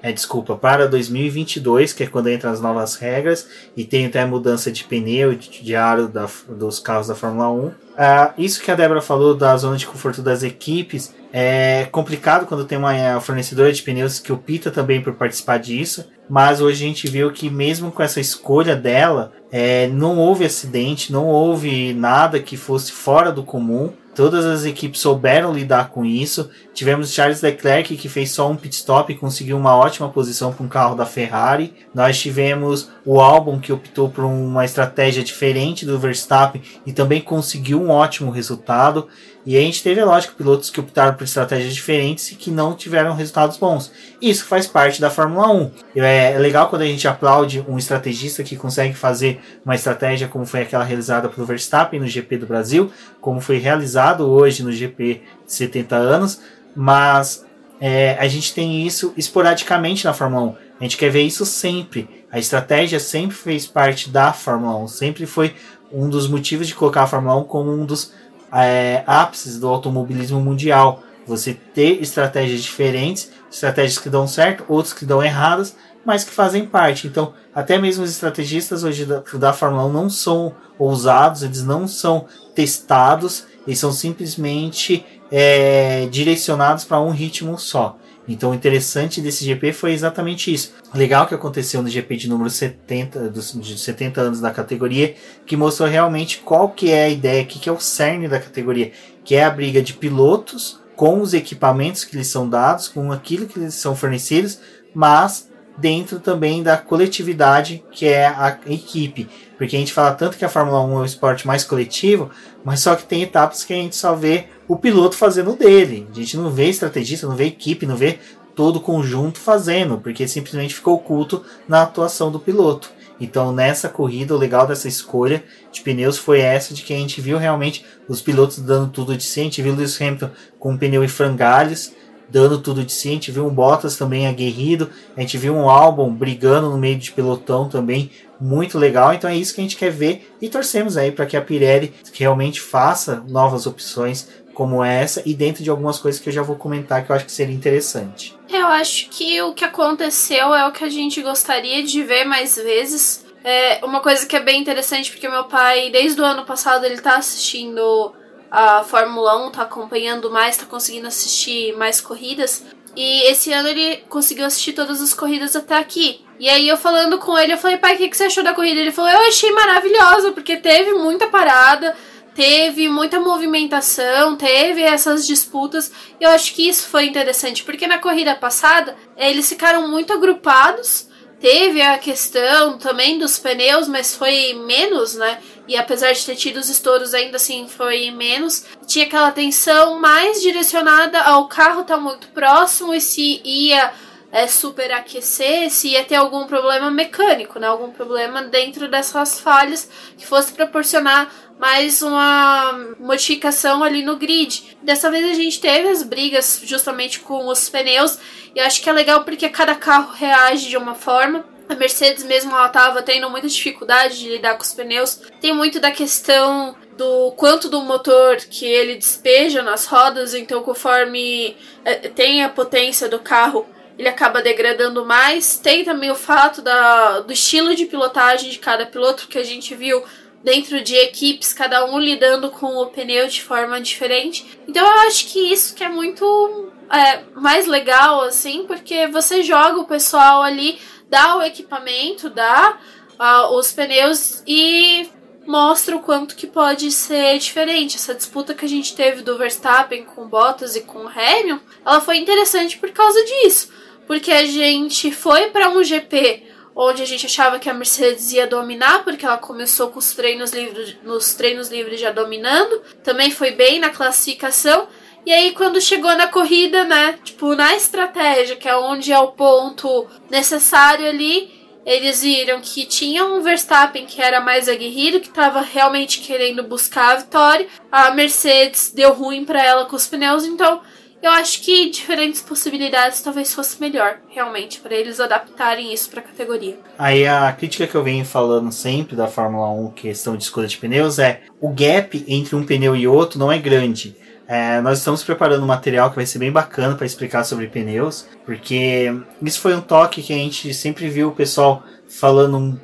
[0.00, 4.26] É, desculpa, para 2022, que é quando entram as novas regras, e tem até a
[4.28, 7.87] mudança de pneu de aro da, dos carros da Fórmula 1.
[8.00, 12.64] Ah, isso que a Débora falou da zona de conforto das equipes é complicado quando
[12.64, 17.08] tem uma fornecedora de pneus que opta também por participar disso, mas hoje a gente
[17.08, 22.56] viu que mesmo com essa escolha dela, é, não houve acidente, não houve nada que
[22.56, 23.92] fosse fora do comum.
[24.14, 26.50] Todas as equipes souberam lidar com isso.
[26.74, 30.66] Tivemos Charles Leclerc que fez só um pit stop e conseguiu uma ótima posição para
[30.66, 31.72] um carro da Ferrari.
[31.94, 37.80] Nós tivemos o Albon que optou por uma estratégia diferente do Verstappen e também conseguiu
[37.80, 39.08] um ótimo resultado.
[39.46, 42.74] E a gente teve, é lógico, pilotos que optaram por estratégias diferentes e que não
[42.74, 43.90] tiveram resultados bons.
[44.20, 45.70] Isso faz parte da Fórmula 1.
[45.96, 50.44] É, é legal quando a gente aplaude um estrategista que consegue fazer uma estratégia como
[50.44, 55.22] foi aquela realizada pelo Verstappen no GP do Brasil, como foi realizado hoje no GP
[55.46, 56.40] de 70 anos,
[56.76, 57.46] mas
[57.80, 60.54] é, a gente tem isso esporadicamente na Fórmula 1.
[60.80, 62.24] A gente quer ver isso sempre.
[62.30, 65.54] A estratégia sempre fez parte da Fórmula 1, sempre foi
[65.92, 68.12] um dos motivos de colocar a Fórmula 1 como um dos
[68.52, 71.02] é, ápices do automobilismo mundial.
[71.26, 76.64] Você ter estratégias diferentes, estratégias que dão certo, outras que dão erradas, mas que fazem
[76.64, 77.06] parte.
[77.06, 81.86] Então, até mesmo os estrategistas hoje da, da Fórmula 1 não são ousados, eles não
[81.86, 87.97] são testados, eles são simplesmente é, direcionados para um ritmo só.
[88.28, 90.74] Então o interessante desse GP foi exatamente isso.
[90.94, 95.14] Legal que aconteceu no GP de número 70, dos, de 70 anos da categoria,
[95.46, 98.92] que mostrou realmente qual que é a ideia, que, que é o cerne da categoria,
[99.24, 103.46] que é a briga de pilotos com os equipamentos que lhes são dados, com aquilo
[103.46, 104.58] que lhes são fornecidos,
[104.92, 109.28] mas dentro também da coletividade que é a equipe.
[109.56, 112.30] Porque a gente fala tanto que a Fórmula 1 é um esporte mais coletivo,
[112.64, 116.06] mas só que tem etapas que a gente só vê o piloto fazendo dele.
[116.10, 118.18] A gente não vê estrategista, não vê equipe, não vê
[118.54, 122.90] todo o conjunto fazendo, porque simplesmente ficou oculto na atuação do piloto.
[123.20, 127.20] Então, nessa corrida, o legal dessa escolha de pneus foi essa, de que a gente
[127.20, 129.40] viu realmente os pilotos dando tudo de si.
[129.40, 131.92] A gente viu o Lewis Hamilton com um pneu em frangalhos,
[132.28, 133.08] dando tudo de si.
[133.08, 134.90] A gente viu um Bottas também aguerrido.
[135.16, 138.10] A gente viu um Albon brigando no meio de pelotão também,
[138.40, 139.14] muito legal.
[139.14, 141.92] Então é isso que a gente quer ver e torcemos aí para que a Pirelli
[142.12, 146.56] realmente faça novas opções como essa e dentro de algumas coisas que eu já vou
[146.56, 148.36] comentar que eu acho que seria interessante.
[148.48, 152.56] Eu acho que o que aconteceu é o que a gente gostaria de ver mais
[152.56, 153.24] vezes.
[153.44, 157.00] É uma coisa que é bem interessante porque meu pai, desde o ano passado, ele
[157.00, 158.12] tá assistindo
[158.50, 162.64] a Fórmula 1, tá acompanhando mais, tá conseguindo assistir mais corridas.
[162.96, 166.24] E esse ano ele conseguiu assistir todas as corridas até aqui.
[166.38, 168.54] E aí eu falando com ele, eu falei, pai, o que, que você achou da
[168.54, 168.80] corrida?
[168.80, 171.96] Ele falou, eu achei maravilhosa, porque teve muita parada,
[172.34, 175.90] teve muita movimentação, teve essas disputas.
[176.20, 181.07] Eu acho que isso foi interessante, porque na corrida passada eles ficaram muito agrupados.
[181.40, 185.38] Teve a questão também dos pneus, mas foi menos, né?
[185.68, 188.64] E apesar de ter tido os estouros, ainda assim foi menos.
[188.86, 193.92] Tinha aquela tensão mais direcionada ao carro estar tá muito próximo e se ia
[194.30, 197.66] é, superaquecer, se ia ter algum problema mecânico, né?
[197.66, 204.76] Algum problema dentro dessas falhas que fosse proporcionar mais uma modificação ali no grid.
[204.82, 208.18] Dessa vez a gente teve as brigas justamente com os pneus
[208.54, 211.44] e acho que é legal porque cada carro reage de uma forma.
[211.68, 215.20] A Mercedes mesmo ela estava tendo muita dificuldade de lidar com os pneus.
[215.40, 221.56] Tem muito da questão do quanto do motor que ele despeja nas rodas, então conforme
[221.84, 223.66] é, tem a potência do carro,
[223.98, 225.58] ele acaba degradando mais.
[225.58, 229.74] Tem também o fato da, do estilo de pilotagem de cada piloto, que a gente
[229.74, 230.02] viu
[230.42, 234.60] dentro de equipes, cada um lidando com o pneu de forma diferente.
[234.68, 239.80] Então eu acho que isso que é muito é, mais legal, assim, porque você joga
[239.80, 240.78] o pessoal ali,
[241.10, 242.78] dá o equipamento, dá
[243.18, 245.10] uh, os pneus e
[245.44, 247.96] mostra o quanto que pode ser diferente.
[247.96, 252.18] Essa disputa que a gente teve do Verstappen com Bottas e com Hamilton, ela foi
[252.18, 256.42] interessante por causa disso porque a gente foi para um GP
[256.74, 260.52] onde a gente achava que a Mercedes ia dominar, porque ela começou com os treinos
[260.52, 264.86] livres, nos treinos livres já dominando, também foi bem na classificação.
[265.26, 267.18] E aí, quando chegou na corrida, né?
[267.24, 271.52] Tipo, na estratégia, que é onde é o ponto necessário ali,
[271.84, 277.12] eles viram que tinha um Verstappen que era mais aguerrido, que estava realmente querendo buscar
[277.12, 277.66] a vitória.
[277.90, 280.80] A Mercedes deu ruim para ela com os pneus, então
[281.22, 286.22] eu acho que diferentes possibilidades talvez fosse melhor, realmente, para eles adaptarem isso para a
[286.22, 286.78] categoria.
[286.98, 290.76] Aí a crítica que eu venho falando sempre da Fórmula 1, questão de escolha de
[290.76, 294.16] pneus, é o gap entre um pneu e outro não é grande.
[294.46, 298.26] É, nós estamos preparando um material que vai ser bem bacana para explicar sobre pneus,
[298.46, 299.12] porque
[299.42, 302.80] isso foi um toque que a gente sempre viu o pessoal falando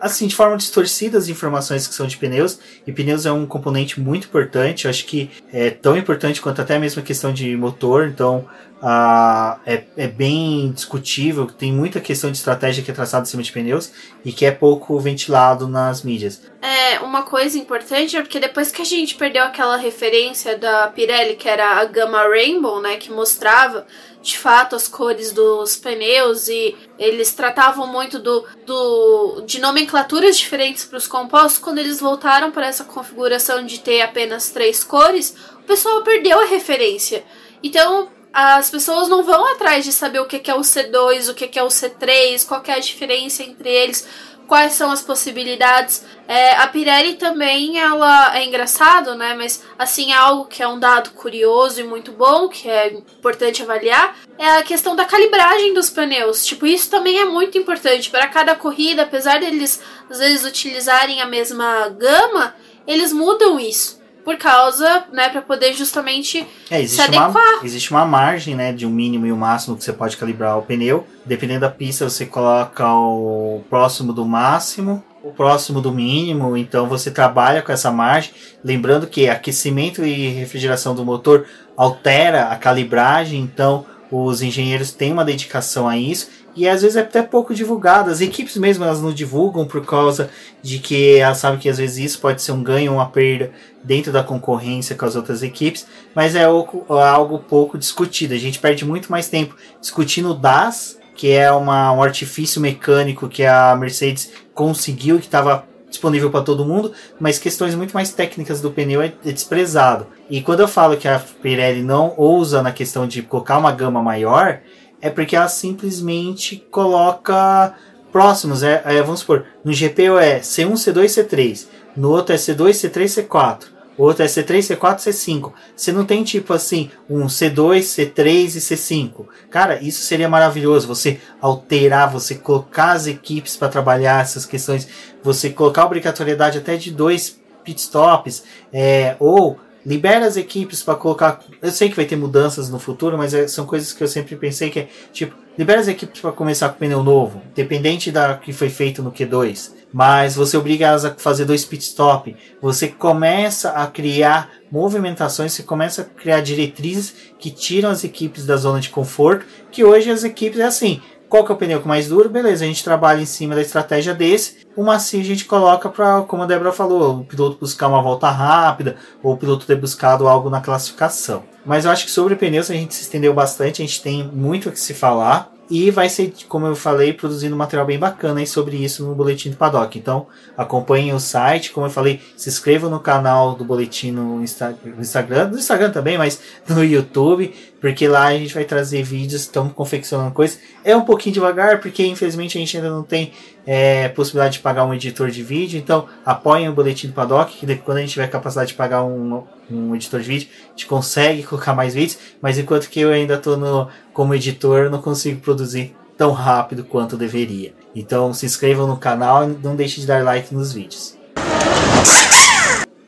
[0.00, 4.00] assim de forma distorcida as informações que são de pneus e pneus é um componente
[4.00, 8.08] muito importante eu acho que é tão importante quanto até mesmo a questão de motor
[8.08, 8.48] então
[8.82, 13.42] ah, é, é bem discutível tem muita questão de estratégia que é traçada em cima
[13.42, 13.92] de pneus
[14.24, 16.40] e que é pouco ventilado nas mídias.
[16.62, 21.36] É uma coisa importante é porque depois que a gente perdeu aquela referência da Pirelli
[21.36, 23.86] que era a gama Rainbow né que mostrava
[24.22, 29.60] de fato as cores dos pneus e eles tratavam muito do, do de
[29.90, 31.58] nomenclaturas diferentes para os compostos.
[31.58, 36.44] Quando eles voltaram para essa configuração de ter apenas três cores, o pessoal perdeu a
[36.44, 37.24] referência.
[37.62, 41.58] Então as pessoas não vão atrás de saber o que é o C2, o que
[41.58, 44.06] é o C3, qual é a diferença entre eles
[44.50, 46.04] quais são as possibilidades.
[46.26, 49.32] É, a Pirelli também, ela é engraçado, né?
[49.32, 53.62] Mas assim, é algo que é um dado curioso e muito bom, que é importante
[53.62, 56.44] avaliar, é a questão da calibragem dos pneus.
[56.44, 59.80] Tipo, isso também é muito importante para cada corrida, apesar deles
[60.10, 62.56] às vezes utilizarem a mesma gama,
[62.88, 67.30] eles mudam isso por causa, né, para poder justamente é, existe se adequar.
[67.30, 70.16] Uma, existe uma margem, né, de um mínimo e o um máximo que você pode
[70.16, 71.06] calibrar o pneu.
[71.24, 77.10] Dependendo da pista, você coloca o próximo do máximo, o próximo do mínimo, então você
[77.10, 78.32] trabalha com essa margem.
[78.64, 81.46] Lembrando que aquecimento e refrigeração do motor
[81.76, 87.00] altera a calibragem, então os engenheiros têm uma dedicação a isso e às vezes é
[87.00, 88.10] até pouco divulgado.
[88.10, 90.30] As equipes mesmo elas não divulgam por causa
[90.62, 93.50] de que elas sabem que às vezes isso pode ser um ganho ou uma perda
[93.82, 98.34] dentro da concorrência com as outras equipes, mas é algo, algo pouco discutido.
[98.34, 103.28] A gente perde muito mais tempo discutindo o DAS, que é uma, um artifício mecânico
[103.28, 108.60] que a Mercedes conseguiu que estava disponível para todo mundo, mas questões muito mais técnicas
[108.60, 110.06] do pneu é, é desprezado.
[110.30, 114.00] E quando eu falo que a Pirelli não ousa na questão de colocar uma gama
[114.00, 114.60] maior,
[115.00, 117.74] é porque ela simplesmente coloca
[118.12, 118.62] próximos.
[118.62, 121.66] É, é, vamos supor, no GP é C1, C2, C3.
[121.96, 123.64] No outro é C2, C3, C4.
[124.00, 125.52] O outro é C3, C4, C5.
[125.76, 129.26] Você não tem tipo assim um C2, C3 e C5.
[129.50, 130.88] Cara, isso seria maravilhoso.
[130.88, 134.88] Você alterar, você colocar as equipes para trabalhar essas questões,
[135.22, 138.42] você colocar obrigatoriedade até de dois pitstops,
[138.72, 141.42] é, ou libera as equipes para colocar.
[141.60, 144.36] Eu sei que vai ter mudanças no futuro, mas é, são coisas que eu sempre
[144.36, 148.52] pensei que é tipo, libera as equipes para começar com pneu novo, dependente da que
[148.52, 149.72] foi feito no Q2.
[149.92, 152.36] Mas você obriga elas a fazer dois pit stop.
[152.62, 158.56] Você começa a criar movimentações, você começa a criar diretrizes que tiram as equipes da
[158.56, 159.44] zona de conforto.
[159.72, 161.00] Que hoje as equipes é assim:
[161.30, 162.28] qual que é o pneu mais duro?
[162.28, 164.66] Beleza, a gente trabalha em cima da estratégia desse.
[164.76, 168.28] O macio a gente coloca para, como a Débora falou, o piloto buscar uma volta
[168.28, 171.44] rápida ou o piloto ter buscado algo na classificação.
[171.64, 174.68] Mas eu acho que sobre pneus a gente se estendeu bastante, a gente tem muito
[174.68, 175.52] o que se falar.
[175.70, 179.50] E vai ser, como eu falei, produzindo material bem bacana aí sobre isso no Boletim
[179.50, 179.96] do Paddock.
[179.96, 180.26] Então,
[180.56, 185.58] acompanhem o site, como eu falei, se inscrevam no canal do Boletim no Instagram, no
[185.58, 187.54] Instagram também, mas no YouTube.
[187.80, 190.58] Porque lá a gente vai trazer vídeos, estamos confeccionando coisas.
[190.84, 193.32] É um pouquinho devagar, porque infelizmente a gente ainda não tem
[193.66, 197.76] é, possibilidade de pagar um editor de vídeo, então apoiem o boletim do Paddock, que
[197.76, 201.42] quando a gente tiver capacidade de pagar um, um editor de vídeo, a gente consegue
[201.44, 206.32] colocar mais vídeos, mas enquanto que eu ainda estou como editor, não consigo produzir tão
[206.32, 207.72] rápido quanto deveria.
[207.94, 211.18] Então se inscrevam no canal e não deixe de dar like nos vídeos.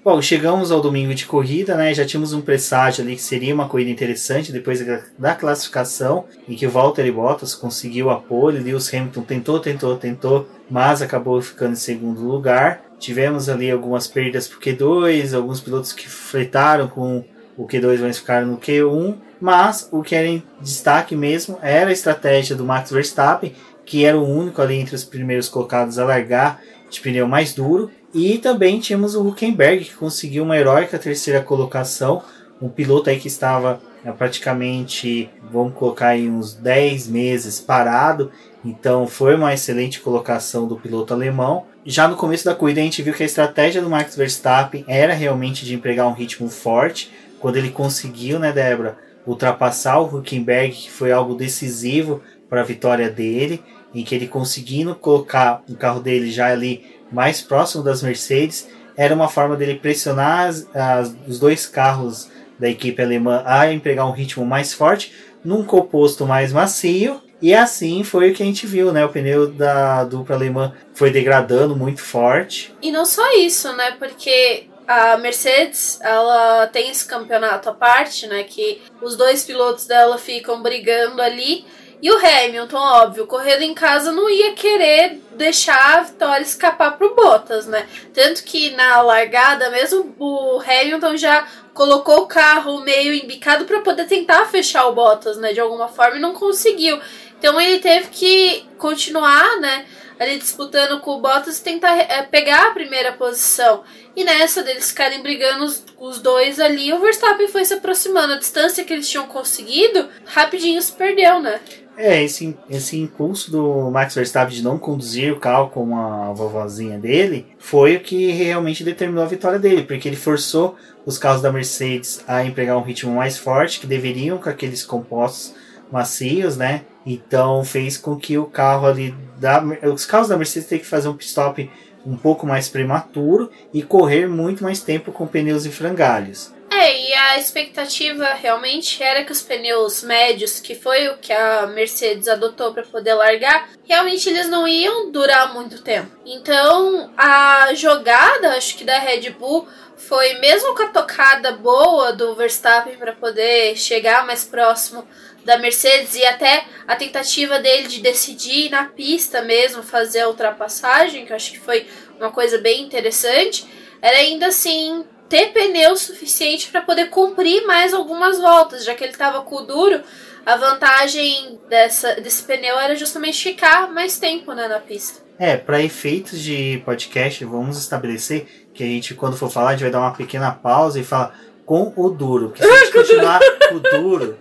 [0.04, 1.94] Bom, chegamos ao domingo de corrida, né?
[1.94, 4.84] Já tínhamos um presságio ali que seria uma corrida interessante depois
[5.16, 10.48] da classificação, em que o Valtteri Bottas conseguiu a pole, Lewis Hamilton tentou, tentou, tentou,
[10.68, 12.82] mas acabou ficando em segundo lugar.
[12.98, 17.24] Tivemos ali algumas perdas pro Q2, alguns pilotos que fretaram com
[17.56, 19.14] o Q2, mas ficaram no Q1.
[19.40, 23.54] Mas o que era em destaque mesmo era a estratégia do Max Verstappen,
[23.84, 26.60] que era o único ali entre os primeiros colocados a largar
[26.90, 32.22] de pneu mais duro e também tínhamos o Huckenberg, que conseguiu uma heróica terceira colocação.
[32.60, 38.30] Um piloto aí que estava né, praticamente, vamos colocar aí uns 10 meses parado.
[38.64, 41.64] Então foi uma excelente colocação do piloto alemão.
[41.84, 45.14] Já no começo da corrida a gente viu que a estratégia do Max Verstappen era
[45.14, 47.10] realmente de empregar um ritmo forte.
[47.40, 52.20] Quando ele conseguiu, né, Débora, ultrapassar o Huckenberg, que foi algo decisivo
[52.52, 57.40] para a vitória dele, em que ele conseguindo colocar o carro dele já ali mais
[57.40, 62.28] próximo das Mercedes, era uma forma dele pressionar as, as, os dois carros
[62.58, 68.04] da equipe alemã a empregar um ritmo mais forte, num composto mais macio, e assim
[68.04, 69.02] foi o que a gente viu, né?
[69.02, 72.74] O pneu da dupla alemã foi degradando muito forte.
[72.82, 73.92] E não só isso, né?
[73.98, 78.42] Porque a Mercedes, ela tem esse campeonato à parte, né?
[78.42, 81.64] Que os dois pilotos dela ficam brigando ali.
[82.02, 87.14] E o Hamilton, óbvio, correndo em casa não ia querer deixar a vitória escapar pro
[87.14, 87.86] Bottas, né?
[88.12, 94.06] Tanto que na largada mesmo o Hamilton já colocou o carro meio embicado para poder
[94.06, 97.00] tentar fechar o Bottas, né, de alguma forma e não conseguiu.
[97.38, 99.86] Então ele teve que continuar, né,
[100.18, 103.84] ali disputando com o Bottas e tentar é, pegar a primeira posição.
[104.14, 108.34] E nessa deles ficarem brigando os, os, dois ali, o Verstappen foi se aproximando.
[108.34, 111.60] A distância que eles tinham conseguido, rapidinho se perdeu, né?
[111.96, 116.98] É, esse, esse impulso do Max Verstappen de não conduzir o carro com a vovozinha
[116.98, 121.52] dele foi o que realmente determinou a vitória dele, porque ele forçou os carros da
[121.52, 125.54] Mercedes a empregar um ritmo mais forte, que deveriam com aqueles compostos
[125.90, 126.82] macios, né?
[127.04, 129.62] Então fez com que o carro ali da
[129.92, 131.70] os carros da Mercedes tenham que fazer um pit stop
[132.06, 136.52] um pouco mais prematuro e correr muito mais tempo com pneus em frangalhos.
[136.82, 141.64] É, e a expectativa realmente era que os pneus médios, que foi o que a
[141.68, 146.10] Mercedes adotou para poder largar, realmente eles não iam durar muito tempo.
[146.26, 152.34] Então, a jogada, acho que da Red Bull foi mesmo com a tocada boa do
[152.34, 155.06] Verstappen para poder chegar mais próximo
[155.44, 161.26] da Mercedes e até a tentativa dele de decidir na pista mesmo fazer a ultrapassagem,
[161.26, 161.86] que eu acho que foi
[162.18, 163.64] uma coisa bem interessante,
[164.02, 169.12] era ainda assim ter pneu suficiente para poder cumprir mais algumas voltas, já que ele
[169.12, 170.02] estava com o duro.
[170.44, 175.22] A vantagem dessa, desse pneu era justamente ficar mais tempo né, na pista.
[175.38, 179.84] É, para efeitos de podcast, vamos estabelecer que a gente, quando for falar, a gente
[179.84, 182.50] vai dar uma pequena pausa e falar com o duro.
[182.50, 184.36] Porque se a gente continuar com o duro,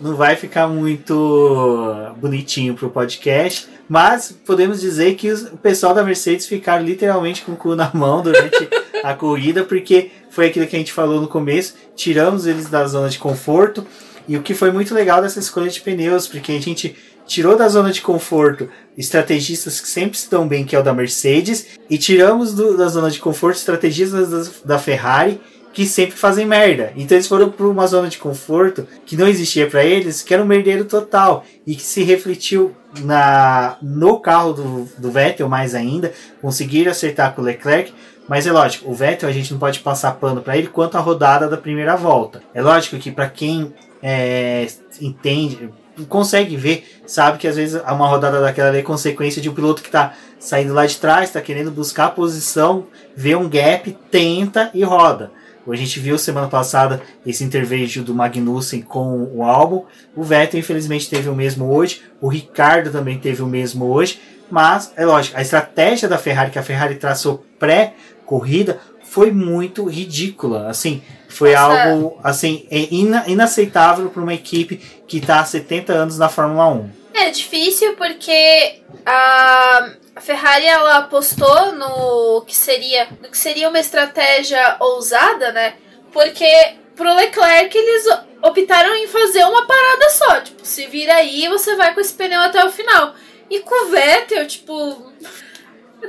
[0.00, 3.68] não vai ficar muito bonitinho pro podcast.
[3.88, 8.22] Mas podemos dizer que o pessoal da Mercedes ficaram literalmente com o cu na mão
[8.22, 8.68] durante
[9.02, 13.08] a corrida, porque foi aquilo que a gente falou no começo, tiramos eles da zona
[13.08, 13.86] de conforto.
[14.28, 16.94] E o que foi muito legal dessa escolha de pneus, porque a gente
[17.26, 18.68] tirou da zona de conforto
[18.98, 23.10] estrategistas que sempre estão bem, que é o da Mercedes, e tiramos do, da zona
[23.10, 25.40] de conforto estrategistas da, da Ferrari,
[25.72, 26.92] que sempre fazem merda.
[26.96, 30.42] Então eles foram para uma zona de conforto que não existia para eles, que era
[30.42, 36.12] um merdeiro total e que se refletiu na no carro do, do Vettel mais ainda,
[36.42, 37.92] conseguiram acertar com o Leclerc,
[38.28, 41.00] mas é lógico, o Vettel a gente não pode passar pano para ele quanto a
[41.00, 42.42] rodada da primeira volta.
[42.52, 43.72] É lógico que para quem
[44.02, 44.66] é,
[45.00, 45.70] entende,
[46.08, 49.88] consegue ver, sabe que às vezes uma rodada daquela é consequência de um piloto que
[49.88, 54.82] está saindo lá de trás, está querendo buscar a posição, vê um gap, tenta e
[54.82, 55.30] roda.
[55.68, 59.84] A gente viu semana passada esse intervédio do Magnussen com o álbum.
[60.14, 62.02] O Vettel, infelizmente, teve o mesmo hoje.
[62.20, 64.20] O Ricardo também teve o mesmo hoje.
[64.48, 67.94] Mas, é lógico, a estratégia da Ferrari, que a Ferrari traçou pré
[68.26, 70.68] corrida foi muito ridícula.
[70.68, 71.84] Assim, foi Nossa.
[71.84, 76.68] algo assim é ina inaceitável para uma equipe que está há 70 anos na Fórmula
[76.68, 76.90] 1.
[77.14, 83.80] É difícil porque a, a Ferrari ela apostou no que seria, no que seria uma
[83.80, 85.74] estratégia ousada, né?
[86.12, 86.46] Porque
[86.94, 88.06] pro Leclerc eles
[88.42, 90.40] optaram em fazer uma parada só.
[90.40, 93.14] Tipo, se vira aí você vai com esse pneu até o final.
[93.48, 95.12] E com o Vettel, tipo.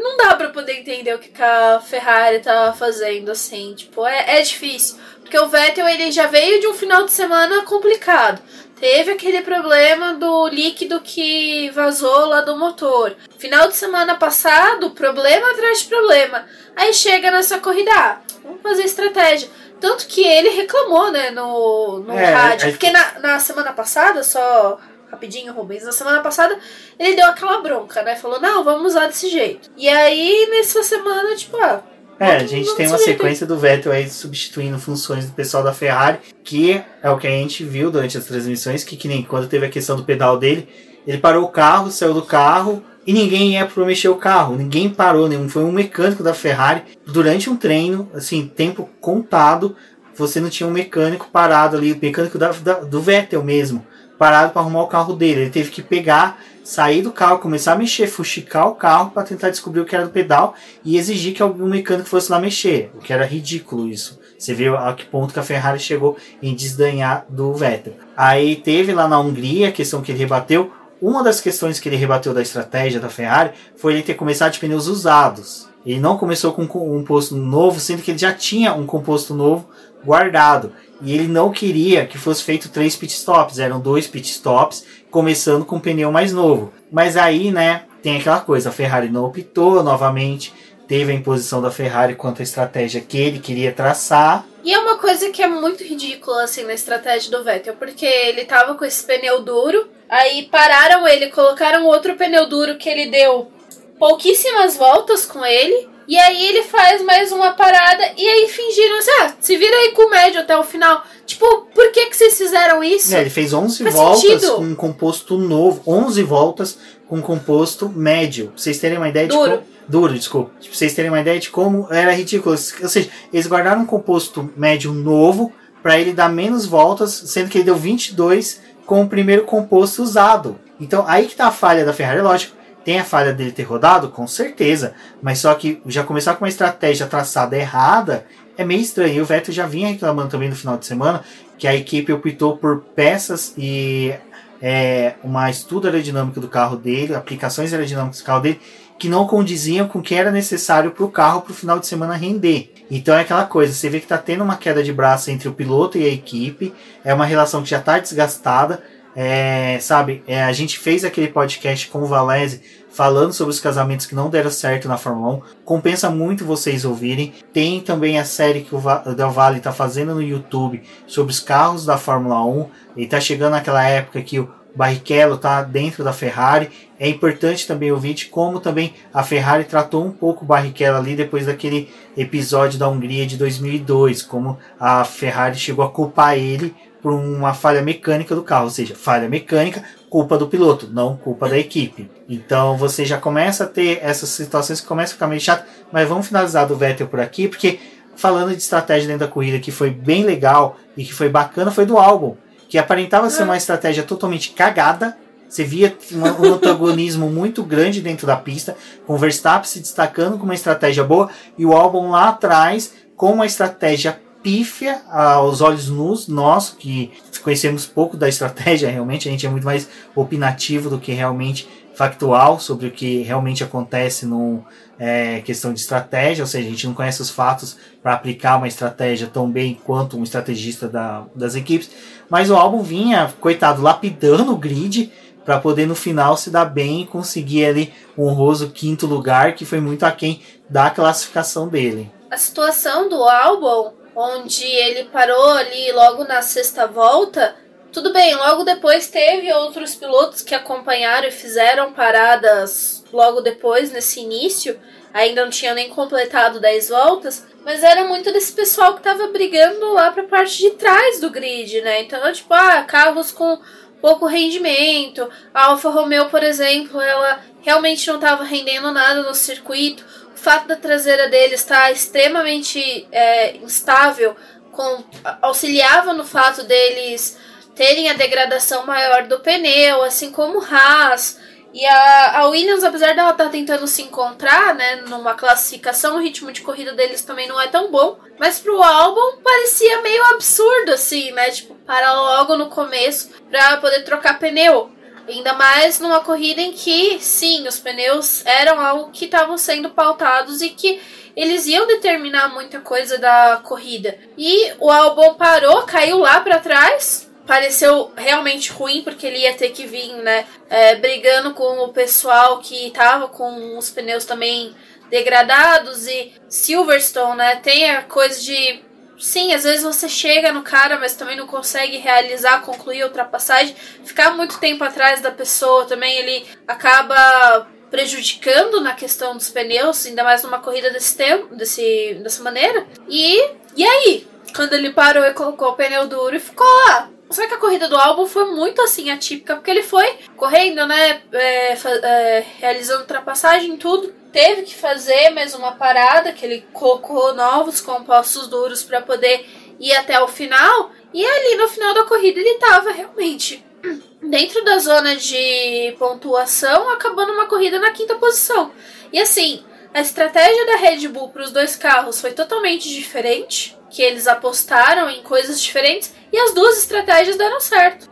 [0.01, 3.73] Não dá pra poder entender o que a Ferrari tava fazendo, assim.
[3.75, 4.97] Tipo, é, é difícil.
[5.21, 8.41] Porque o Vettel ele já veio de um final de semana complicado.
[8.79, 13.15] Teve aquele problema do líquido que vazou lá do motor.
[13.37, 16.45] Final de semana passado, problema atrás de problema.
[16.75, 19.49] Aí chega nessa corrida, ah, vamos fazer estratégia.
[19.81, 22.67] Tanto que ele reclamou, né, no, no é, rádio.
[22.67, 22.71] É...
[22.71, 24.79] Porque na, na semana passada, só
[25.11, 26.57] rapidinho, Rubens, na semana passada
[26.99, 28.15] ele deu aquela bronca, né?
[28.15, 29.69] Falou, não, vamos usar desse jeito.
[29.77, 31.81] E aí, nessa semana, tipo, ah,
[32.19, 36.17] é, a gente tem uma sequência do Vettel aí substituindo funções do pessoal da Ferrari,
[36.43, 39.67] que é o que a gente viu durante as transmissões, que, que nem quando teve
[39.67, 40.67] a questão do pedal dele,
[41.05, 44.89] ele parou o carro, saiu do carro e ninguém ia para mexer o carro, ninguém
[44.89, 49.75] parou, nenhum, foi um mecânico da Ferrari durante um treino, assim, tempo contado,
[50.15, 53.85] você não tinha um mecânico parado ali, o mecânico da, da, do Vettel mesmo,
[54.17, 57.75] parado para arrumar o carro dele, ele teve que pegar sair do carro, começar a
[57.77, 60.53] mexer, fuxicar o carro para tentar descobrir o que era do pedal
[60.83, 64.19] e exigir que algum mecânico fosse lá mexer, o que era ridículo isso.
[64.37, 67.93] Você vê a que ponto que a Ferrari chegou em desdanhar do Vettel.
[68.17, 70.71] Aí teve lá na Hungria a questão que ele rebateu.
[71.01, 74.59] Uma das questões que ele rebateu da estratégia da Ferrari foi ele ter começado de
[74.59, 75.69] pneus usados.
[75.87, 79.69] Ele não começou com um composto novo, sendo que ele já tinha um composto novo
[80.03, 80.73] guardado.
[81.01, 85.79] E ele não queria que fosse feito três pitstops, eram dois pitstops, começando com um
[85.79, 86.73] pneu mais novo.
[86.91, 90.53] Mas aí, né, tem aquela coisa, a Ferrari não optou novamente,
[90.89, 94.45] teve a imposição da Ferrari quanto à estratégia que ele queria traçar.
[94.65, 98.43] E é uma coisa que é muito ridícula, assim, na estratégia do Vettel, porque ele
[98.43, 103.51] tava com esse pneu duro, aí pararam ele, colocaram outro pneu duro que ele deu
[103.99, 109.11] pouquíssimas voltas com ele, e aí ele faz mais uma parada e aí fingiram assim,
[109.21, 111.03] ah, se vira aí com o médio até o final.
[111.25, 113.13] Tipo, por que que vocês fizeram isso?
[113.13, 114.55] É, ele fez 11 Faz voltas sentido.
[114.55, 116.79] com um composto novo, 11 voltas
[117.09, 118.47] com um composto médio.
[118.47, 119.51] Pra vocês terem uma ideia Duro.
[119.51, 119.67] de como...
[119.89, 120.51] Duro, desculpa.
[120.61, 122.51] Pra vocês terem uma ideia de como era ridículo.
[122.51, 125.51] Ou seja, eles guardaram um composto médio novo
[125.83, 130.57] para ele dar menos voltas, sendo que ele deu 22 com o primeiro composto usado.
[130.79, 132.56] Então, aí que tá a falha da Ferrari, lógico
[132.87, 134.07] tem a falha dele ter rodado?
[134.07, 134.93] Com certeza.
[135.21, 138.25] Mas só que já começar com uma estratégia traçada errada
[138.57, 139.15] é meio estranho.
[139.15, 141.21] E o Vettel já vinha reclamando também no final de semana
[141.57, 144.13] que a equipe optou por peças e
[144.61, 148.61] é, uma estudo aerodinâmico do carro dele, aplicações aerodinâmicas do carro dele,
[148.97, 151.87] que não condiziam com o que era necessário para o carro para o final de
[151.87, 152.73] semana render.
[152.89, 155.53] Então é aquela coisa, você vê que está tendo uma queda de braço entre o
[155.53, 156.73] piloto e a equipe,
[157.03, 158.81] é uma relação que já está desgastada,
[159.19, 162.61] é, sabe, é, a gente fez aquele podcast com o Valese
[162.91, 165.41] falando sobre os casamentos que não deram certo na Fórmula 1.
[165.65, 167.33] Compensa muito vocês ouvirem.
[167.51, 171.83] Tem também a série que o Del Valle está fazendo no YouTube sobre os carros
[171.83, 172.69] da Fórmula 1.
[172.95, 176.69] Ele está chegando naquela época que o Barrichello está dentro da Ferrari.
[176.99, 181.15] É importante também ouvir de como também a Ferrari tratou um pouco o Barrichello ali
[181.15, 186.75] depois daquele episódio da Hungria de 2002, como a Ferrari chegou a culpar ele
[187.07, 191.47] por uma falha mecânica do carro, ou seja, falha mecânica, culpa do piloto, não culpa
[191.47, 192.11] da equipe.
[192.27, 196.05] Então você já começa a ter essas situações que começam a ficar meio chato, mas
[196.05, 197.79] vamos finalizar do Vettel por aqui, porque
[198.17, 201.85] falando de estratégia dentro da corrida que foi bem legal e que foi bacana foi
[201.85, 202.35] do álbum,
[202.67, 205.15] que aparentava ser uma estratégia totalmente cagada.
[205.47, 210.43] Você via um antagonismo muito grande dentro da pista, com o Verstappen se destacando com
[210.43, 216.29] uma estratégia boa e o álbum lá atrás com uma estratégia pífia aos olhos nus,
[216.29, 217.11] nós que
[217.43, 222.57] conhecemos pouco da estratégia, realmente, a gente é muito mais opinativo do que realmente factual
[222.57, 224.63] sobre o que realmente acontece no
[224.97, 228.69] é, questão de estratégia, ou seja, a gente não conhece os fatos para aplicar uma
[228.69, 231.91] estratégia tão bem quanto um estrategista da, das equipes,
[232.29, 235.11] mas o álbum vinha, coitado, lapidando o grid
[235.43, 239.65] para poder no final se dar bem e conseguir ali um honroso quinto lugar, que
[239.65, 242.09] foi muito aquém da classificação dele.
[242.31, 247.55] A situação do álbum onde ele parou ali logo na sexta volta.
[247.93, 254.21] Tudo bem, logo depois teve outros pilotos que acompanharam e fizeram paradas logo depois, nesse
[254.21, 254.79] início.
[255.13, 259.93] Ainda não tinha nem completado 10 voltas, mas era muito desse pessoal que estava brigando
[259.93, 262.01] lá para a parte de trás do grid, né?
[262.01, 263.59] Então, tipo, ah, carros com
[264.01, 265.29] pouco rendimento.
[265.53, 270.03] A Alfa Romeo, por exemplo, ela realmente não estava rendendo nada no circuito
[270.47, 274.33] fato da traseira dele estar extremamente é, instável
[274.71, 275.03] com,
[275.41, 277.37] auxiliava no fato deles
[277.75, 281.37] terem a degradação maior do pneu, assim como o Haas.
[281.73, 286.21] E a, a Williams, apesar dela estar tá tentando se encontrar, né, numa classificação, o
[286.21, 288.17] ritmo de corrida deles também não é tão bom.
[288.39, 291.51] Mas pro álbum parecia meio absurdo, assim, né?
[291.51, 294.89] Tipo, parar logo no começo pra poder trocar pneu.
[295.27, 300.61] Ainda mais numa corrida em que, sim, os pneus eram algo que estavam sendo pautados
[300.61, 301.01] e que
[301.35, 304.17] eles iam determinar muita coisa da corrida.
[304.37, 307.29] E o álbum parou, caiu lá para trás.
[307.45, 312.59] Pareceu realmente ruim porque ele ia ter que vir, né, é, brigando com o pessoal
[312.59, 314.75] que tava com os pneus também
[315.09, 318.83] degradados e Silverstone, né, tem a coisa de
[319.19, 323.75] sim, às vezes você chega no cara, mas também não consegue realizar, concluir a ultrapassagem.
[324.03, 330.23] Ficar muito tempo atrás da pessoa também, ele acaba prejudicando na questão dos pneus, ainda
[330.23, 332.85] mais numa corrida desse tempo, desse, dessa maneira.
[333.07, 334.27] E, e aí?
[334.55, 337.09] Quando ele parou e colocou o pneu duro e ficou lá.
[337.29, 341.21] Só que a corrida do álbum foi muito assim atípica, porque ele foi correndo, né?
[341.33, 344.13] É, é, realizando ultrapassagem e tudo.
[344.31, 349.45] Teve que fazer mais uma parada, que ele colocou novos compostos duros para poder
[349.79, 350.91] ir até o final.
[351.13, 353.65] E ali no final da corrida ele tava realmente
[354.21, 358.71] dentro da zona de pontuação, acabando uma corrida na quinta posição.
[359.11, 359.63] E assim,
[359.93, 365.09] a estratégia da Red Bull para os dois carros foi totalmente diferente, que eles apostaram
[365.09, 368.09] em coisas diferentes e as duas estratégias deram certo.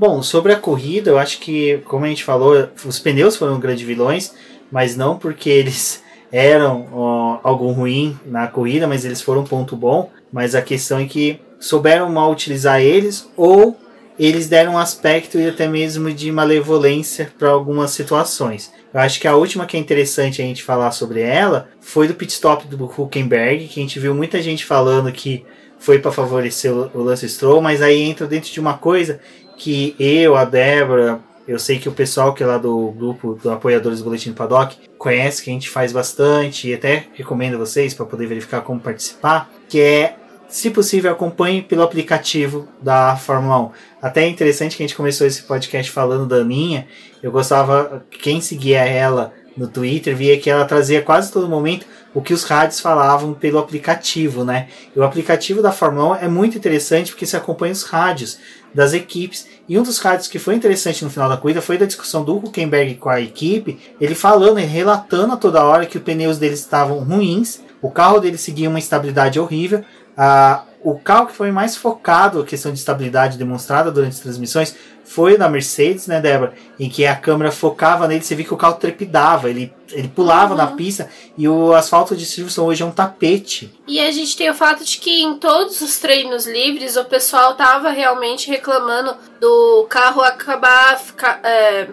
[0.00, 3.86] Bom, sobre a corrida, eu acho que, como a gente falou, os pneus foram grandes
[3.86, 4.32] vilões,
[4.72, 9.76] mas não porque eles eram ó, algo ruim na corrida, mas eles foram um ponto
[9.76, 10.10] bom.
[10.32, 13.78] Mas a questão é que souberam mal utilizar eles ou
[14.18, 18.72] eles deram um aspecto e até mesmo de malevolência para algumas situações.
[18.94, 22.14] Eu acho que a última que é interessante a gente falar sobre ela foi do
[22.14, 25.44] pit stop do Huckenberg, que a gente viu muita gente falando que
[25.80, 29.18] foi para favorecer o Lance Stroll, mas aí entra dentro de uma coisa
[29.60, 33.50] que eu, a Débora, eu sei que o pessoal que é lá do grupo do
[33.50, 37.92] Apoiadores do Boletim do Paddock conhece, que a gente faz bastante e até recomendo vocês
[37.92, 40.16] para poder verificar como participar, que é
[40.48, 43.70] se possível, acompanhe pelo aplicativo da Fórmula 1.
[44.00, 46.88] Até é interessante que a gente começou esse podcast falando da Aninha.
[47.22, 51.84] Eu gostava, quem seguia ela no Twitter, via que ela trazia quase todo momento
[52.14, 54.68] o que os rádios falavam pelo aplicativo, né?
[54.94, 58.38] E o aplicativo da Fórmula 1 é muito interessante porque se acompanha os rádios
[58.74, 59.46] das equipes.
[59.68, 62.36] E um dos rádios que foi interessante no final da corrida foi da discussão do
[62.36, 66.60] Huckenberg com a equipe, ele falando e relatando a toda hora que os pneus deles
[66.60, 69.84] estavam ruins, o carro dele seguia uma estabilidade horrível,
[70.16, 74.74] ah, o carro que foi mais focado, a questão de estabilidade demonstrada durante as transmissões,
[75.10, 76.54] foi na Mercedes, né, Débora?
[76.78, 80.52] Em que a câmera focava nele, você via que o carro trepidava, ele, ele pulava
[80.52, 80.56] uhum.
[80.56, 83.74] na pista e o asfalto de Silverstone hoje é um tapete.
[83.88, 87.56] E a gente tem o fato de que em todos os treinos livres o pessoal
[87.56, 91.40] tava realmente reclamando do carro acabar ficar.
[91.42, 91.88] É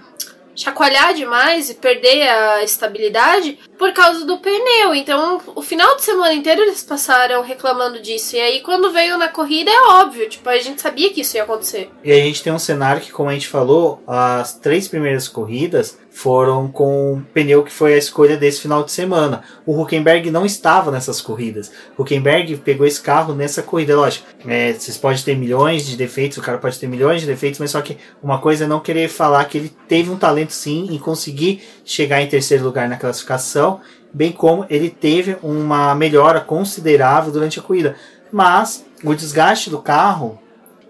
[0.58, 4.94] chacoalhar demais e perder a estabilidade por causa do pneu.
[4.96, 8.36] Então, o final de semana inteiro eles passaram reclamando disso.
[8.36, 11.44] E aí, quando veio na corrida, é óbvio, tipo, a gente sabia que isso ia
[11.44, 11.90] acontecer.
[12.04, 15.98] E a gente tem um cenário que, como a gente falou, as três primeiras corridas
[16.18, 19.44] foram com o pneu que foi a escolha desse final de semana.
[19.68, 21.72] O Huckenberg não estava nessas corridas.
[21.96, 24.26] O Huckenberg pegou esse carro nessa corrida, lógico.
[24.48, 27.70] É, vocês podem ter milhões de defeitos, o cara pode ter milhões de defeitos, mas
[27.70, 30.98] só que uma coisa é não querer falar que ele teve um talento sim em
[30.98, 33.80] conseguir chegar em terceiro lugar na classificação,
[34.12, 37.96] bem como ele teve uma melhora considerável durante a corrida.
[38.32, 40.40] Mas o desgaste do carro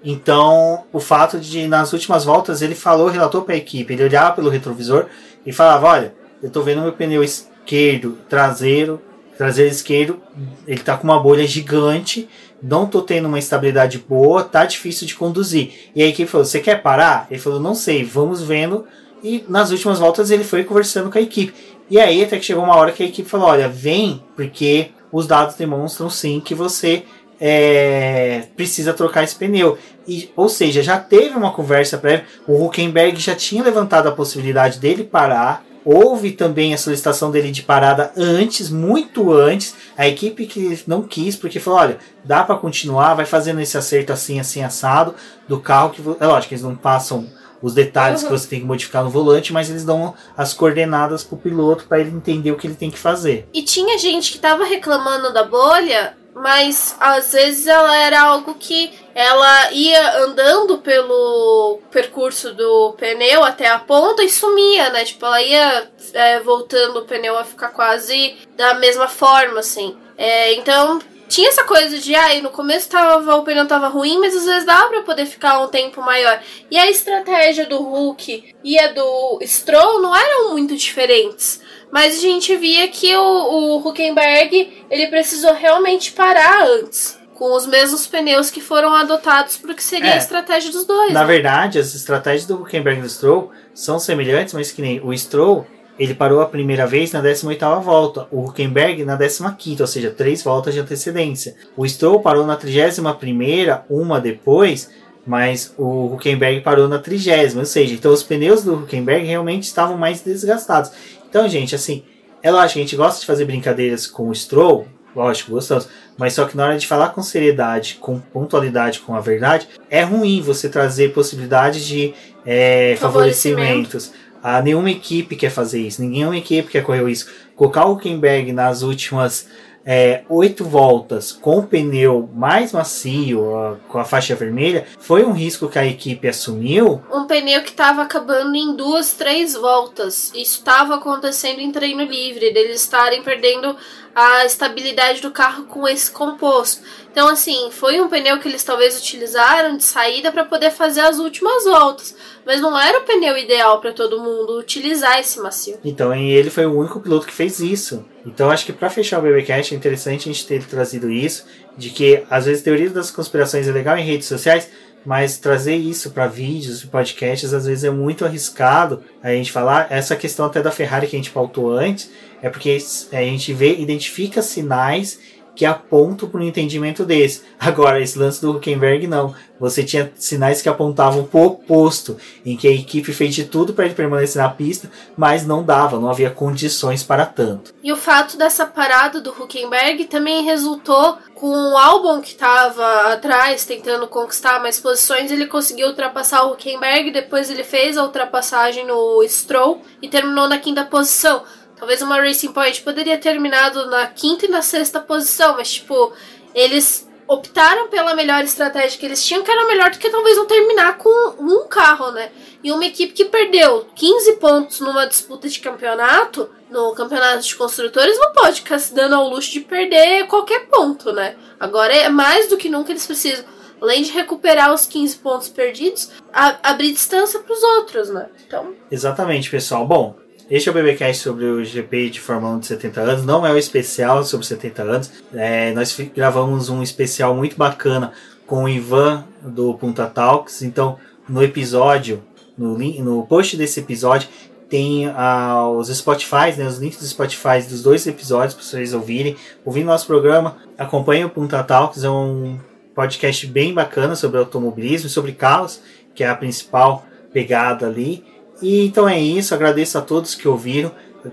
[0.04, 4.36] então, o fato de nas últimas voltas ele falou, relatou para a equipe, ele olhava
[4.36, 5.08] pelo retrovisor
[5.46, 9.02] e falava: Olha, eu estou vendo meu pneu esquerdo, traseiro,
[9.38, 10.22] traseiro esquerdo,
[10.68, 12.30] ele está com uma bolha gigante,
[12.62, 15.92] não estou tendo uma estabilidade boa, tá difícil de conduzir.
[15.96, 17.28] E a equipe falou: Você quer parar?
[17.30, 18.86] Ele falou: Não sei, vamos vendo.
[19.24, 21.54] E nas últimas voltas ele foi conversando com a equipe.
[21.90, 25.26] E aí até que chegou uma hora que a equipe falou: Olha, vem, porque os
[25.26, 27.04] dados demonstram sim que você
[27.40, 29.78] é, precisa trocar esse pneu.
[30.08, 34.80] E, ou seja, já teve uma conversa prévia, o Huckenberg já tinha levantado a possibilidade
[34.80, 35.66] dele parar.
[35.84, 39.74] Houve também a solicitação dele de parada antes, muito antes.
[39.98, 44.12] A equipe que não quis, porque falou: olha, dá para continuar, vai fazendo esse acerto
[44.12, 45.16] assim, assim, assado
[45.48, 45.92] do carro.
[45.92, 47.30] que É lógico que eles não passam
[47.62, 48.28] os detalhes uhum.
[48.28, 52.00] que você tem que modificar no volante, mas eles dão as coordenadas pro piloto para
[52.00, 53.48] ele entender o que ele tem que fazer.
[53.54, 58.92] E tinha gente que tava reclamando da bolha mas às vezes ela era algo que
[59.16, 65.04] ela ia andando pelo percurso do pneu até a ponta e sumia, né?
[65.04, 69.98] Tipo, ela ia é, voltando o pneu a ficar quase da mesma forma, assim.
[70.18, 74.20] É, então, tinha essa coisa de, ai, ah, no começo tava, o pneu tava ruim,
[74.20, 76.40] mas às vezes dava pra poder ficar um tempo maior.
[76.70, 81.62] E a estratégia do Hulk e a do Stroll não eram muito diferentes.
[81.92, 87.18] Mas a gente via que o, o Huckenberg ele precisou realmente parar antes.
[87.34, 90.86] Com os mesmos pneus que foram adotados para o que seria é, a estratégia dos
[90.86, 91.14] dois.
[91.14, 91.28] Na né?
[91.28, 95.68] verdade, as estratégias do Huckenberg e do Stroll são semelhantes, mas que nem o Stroll
[96.00, 100.44] ele parou a primeira vez na 18ª volta, o Huckenberg na 15ª, ou seja, três
[100.44, 101.56] voltas de antecedência.
[101.76, 104.90] O Stroll parou na 31ª, uma depois,
[105.26, 109.98] mas o Huckenberg parou na 30 ou seja, então os pneus do Huckenberg realmente estavam
[109.98, 110.92] mais desgastados.
[111.30, 112.04] Então, gente, assim,
[112.42, 116.34] é lógico que a gente gosta de fazer brincadeiras com o Stroll, lógico, gostamos, mas
[116.34, 120.42] só que na hora de falar com seriedade, com pontualidade, com a verdade, é ruim
[120.42, 122.14] você trazer possibilidades de
[122.46, 124.12] é, favorecimentos
[124.50, 127.30] ah, nenhuma equipe quer fazer isso, nenhuma equipe quer correr isso.
[127.56, 129.48] Colocar o Huckenberg nas últimas
[129.90, 135.70] é, oito voltas com o pneu mais macio, com a faixa vermelha, foi um risco
[135.70, 137.02] que a equipe assumiu.
[137.10, 140.30] Um pneu que estava acabando em duas, três voltas.
[140.36, 143.78] Isso estava acontecendo em treino livre, deles estarem perdendo
[144.20, 146.82] a estabilidade do carro com esse composto.
[147.12, 151.20] Então, assim, foi um pneu que eles talvez utilizaram de saída para poder fazer as
[151.20, 152.16] últimas voltas.
[152.44, 155.78] Mas não era o pneu ideal para todo mundo utilizar esse macio.
[155.86, 158.04] Então, e ele foi o único piloto que fez isso.
[158.26, 161.46] Então, acho que para fechar o BBcast é interessante a gente ter trazido isso,
[161.78, 164.68] de que às vezes teoria das conspirações é legal em redes sociais,
[165.06, 169.88] mas trazer isso para vídeos e podcasts às vezes é muito arriscado a gente falar.
[169.92, 172.10] Essa questão até da Ferrari que a gente pautou antes,
[172.42, 172.78] é porque
[173.12, 175.20] a gente vê, identifica sinais
[175.58, 177.42] que apontam para um entendimento desse.
[177.60, 179.34] Agora, esse lance do Huckenberg, não.
[179.60, 182.16] Você tinha sinais que apontavam para o oposto,
[182.46, 186.00] em que a equipe fez de tudo para ele permanecer na pista, mas não dava,
[186.00, 187.74] não havia condições para tanto.
[187.82, 193.66] E o fato dessa parada do Huckenberg também resultou com o Albon que estava atrás,
[193.66, 199.24] tentando conquistar mais posições, ele conseguiu ultrapassar o Huckenberg, depois ele fez a ultrapassagem no
[199.28, 201.42] Stroll e terminou na quinta posição.
[201.78, 206.14] Talvez uma Racing Point poderia ter terminado na quinta e na sexta posição, mas tipo,
[206.54, 210.46] eles optaram pela melhor estratégia que eles tinham, que era melhor do que talvez não
[210.46, 212.32] terminar com um carro, né?
[212.64, 218.18] E uma equipe que perdeu 15 pontos numa disputa de campeonato, no campeonato de construtores,
[218.18, 221.36] não pode ficar se dando ao luxo de perder qualquer ponto, né?
[221.60, 223.46] Agora é mais do que nunca eles precisam,
[223.82, 228.30] além de recuperar os 15 pontos perdidos, abrir distância para os outros, né?
[228.48, 228.74] Então.
[228.90, 229.86] Exatamente, pessoal.
[229.86, 230.16] Bom,
[230.50, 233.26] este é o BBcast sobre o GP de Fórmula 1 de 70 anos.
[233.26, 235.12] Não é o um especial sobre 70 anos.
[235.34, 238.14] É, nós gravamos um especial muito bacana
[238.46, 240.62] com o Ivan do Punta Talks.
[240.62, 242.24] Então, no episódio,
[242.58, 244.30] no, link, no post desse episódio,
[244.70, 249.36] tem ah, os Spotify, né, os links dos Spotify dos dois episódios para vocês ouvirem.
[249.66, 252.58] Ouvindo nosso programa, acompanhe o Punta Talks, é um
[252.96, 255.82] podcast bem bacana sobre automobilismo, sobre carros,
[256.16, 258.24] que é a principal pegada ali.
[258.62, 260.92] E então é isso, agradeço a todos que ouviram.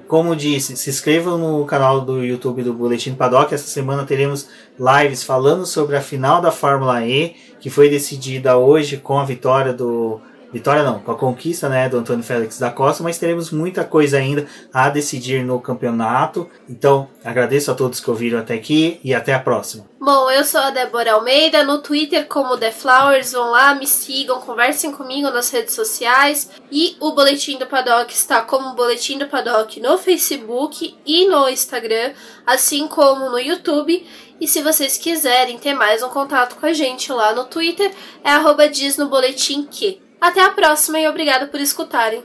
[0.08, 3.54] Como disse, se inscrevam no canal do YouTube do Boletim Paddock.
[3.54, 4.48] Essa semana teremos
[4.78, 9.72] lives falando sobre a final da Fórmula E, que foi decidida hoje com a vitória
[9.72, 10.20] do
[10.54, 14.18] vitória não, com a conquista né, do Antônio Félix da Costa, mas teremos muita coisa
[14.18, 16.48] ainda a decidir no campeonato.
[16.68, 19.84] Então, agradeço a todos que ouviram até aqui e até a próxima.
[20.00, 24.40] Bom, eu sou a Débora Almeida, no Twitter como The Flowers, vão lá, me sigam,
[24.40, 26.48] conversem comigo nas redes sociais.
[26.70, 32.12] E o Boletim do Paddock está como Boletim do Paddock no Facebook e no Instagram,
[32.46, 34.06] assim como no YouTube.
[34.40, 37.90] E se vocês quiserem ter mais um contato com a gente lá no Twitter,
[38.22, 40.03] é arroba diz no boletim que.
[40.24, 42.24] Até a próxima e obrigada por escutarem.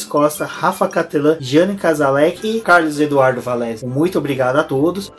[0.01, 3.85] Luiz Costa, Rafa Catelan, Jane Casalec e Carlos Eduardo Valese.
[3.85, 5.11] Muito obrigado a todos.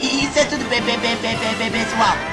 [0.00, 2.31] Isso é tudo, pessoal.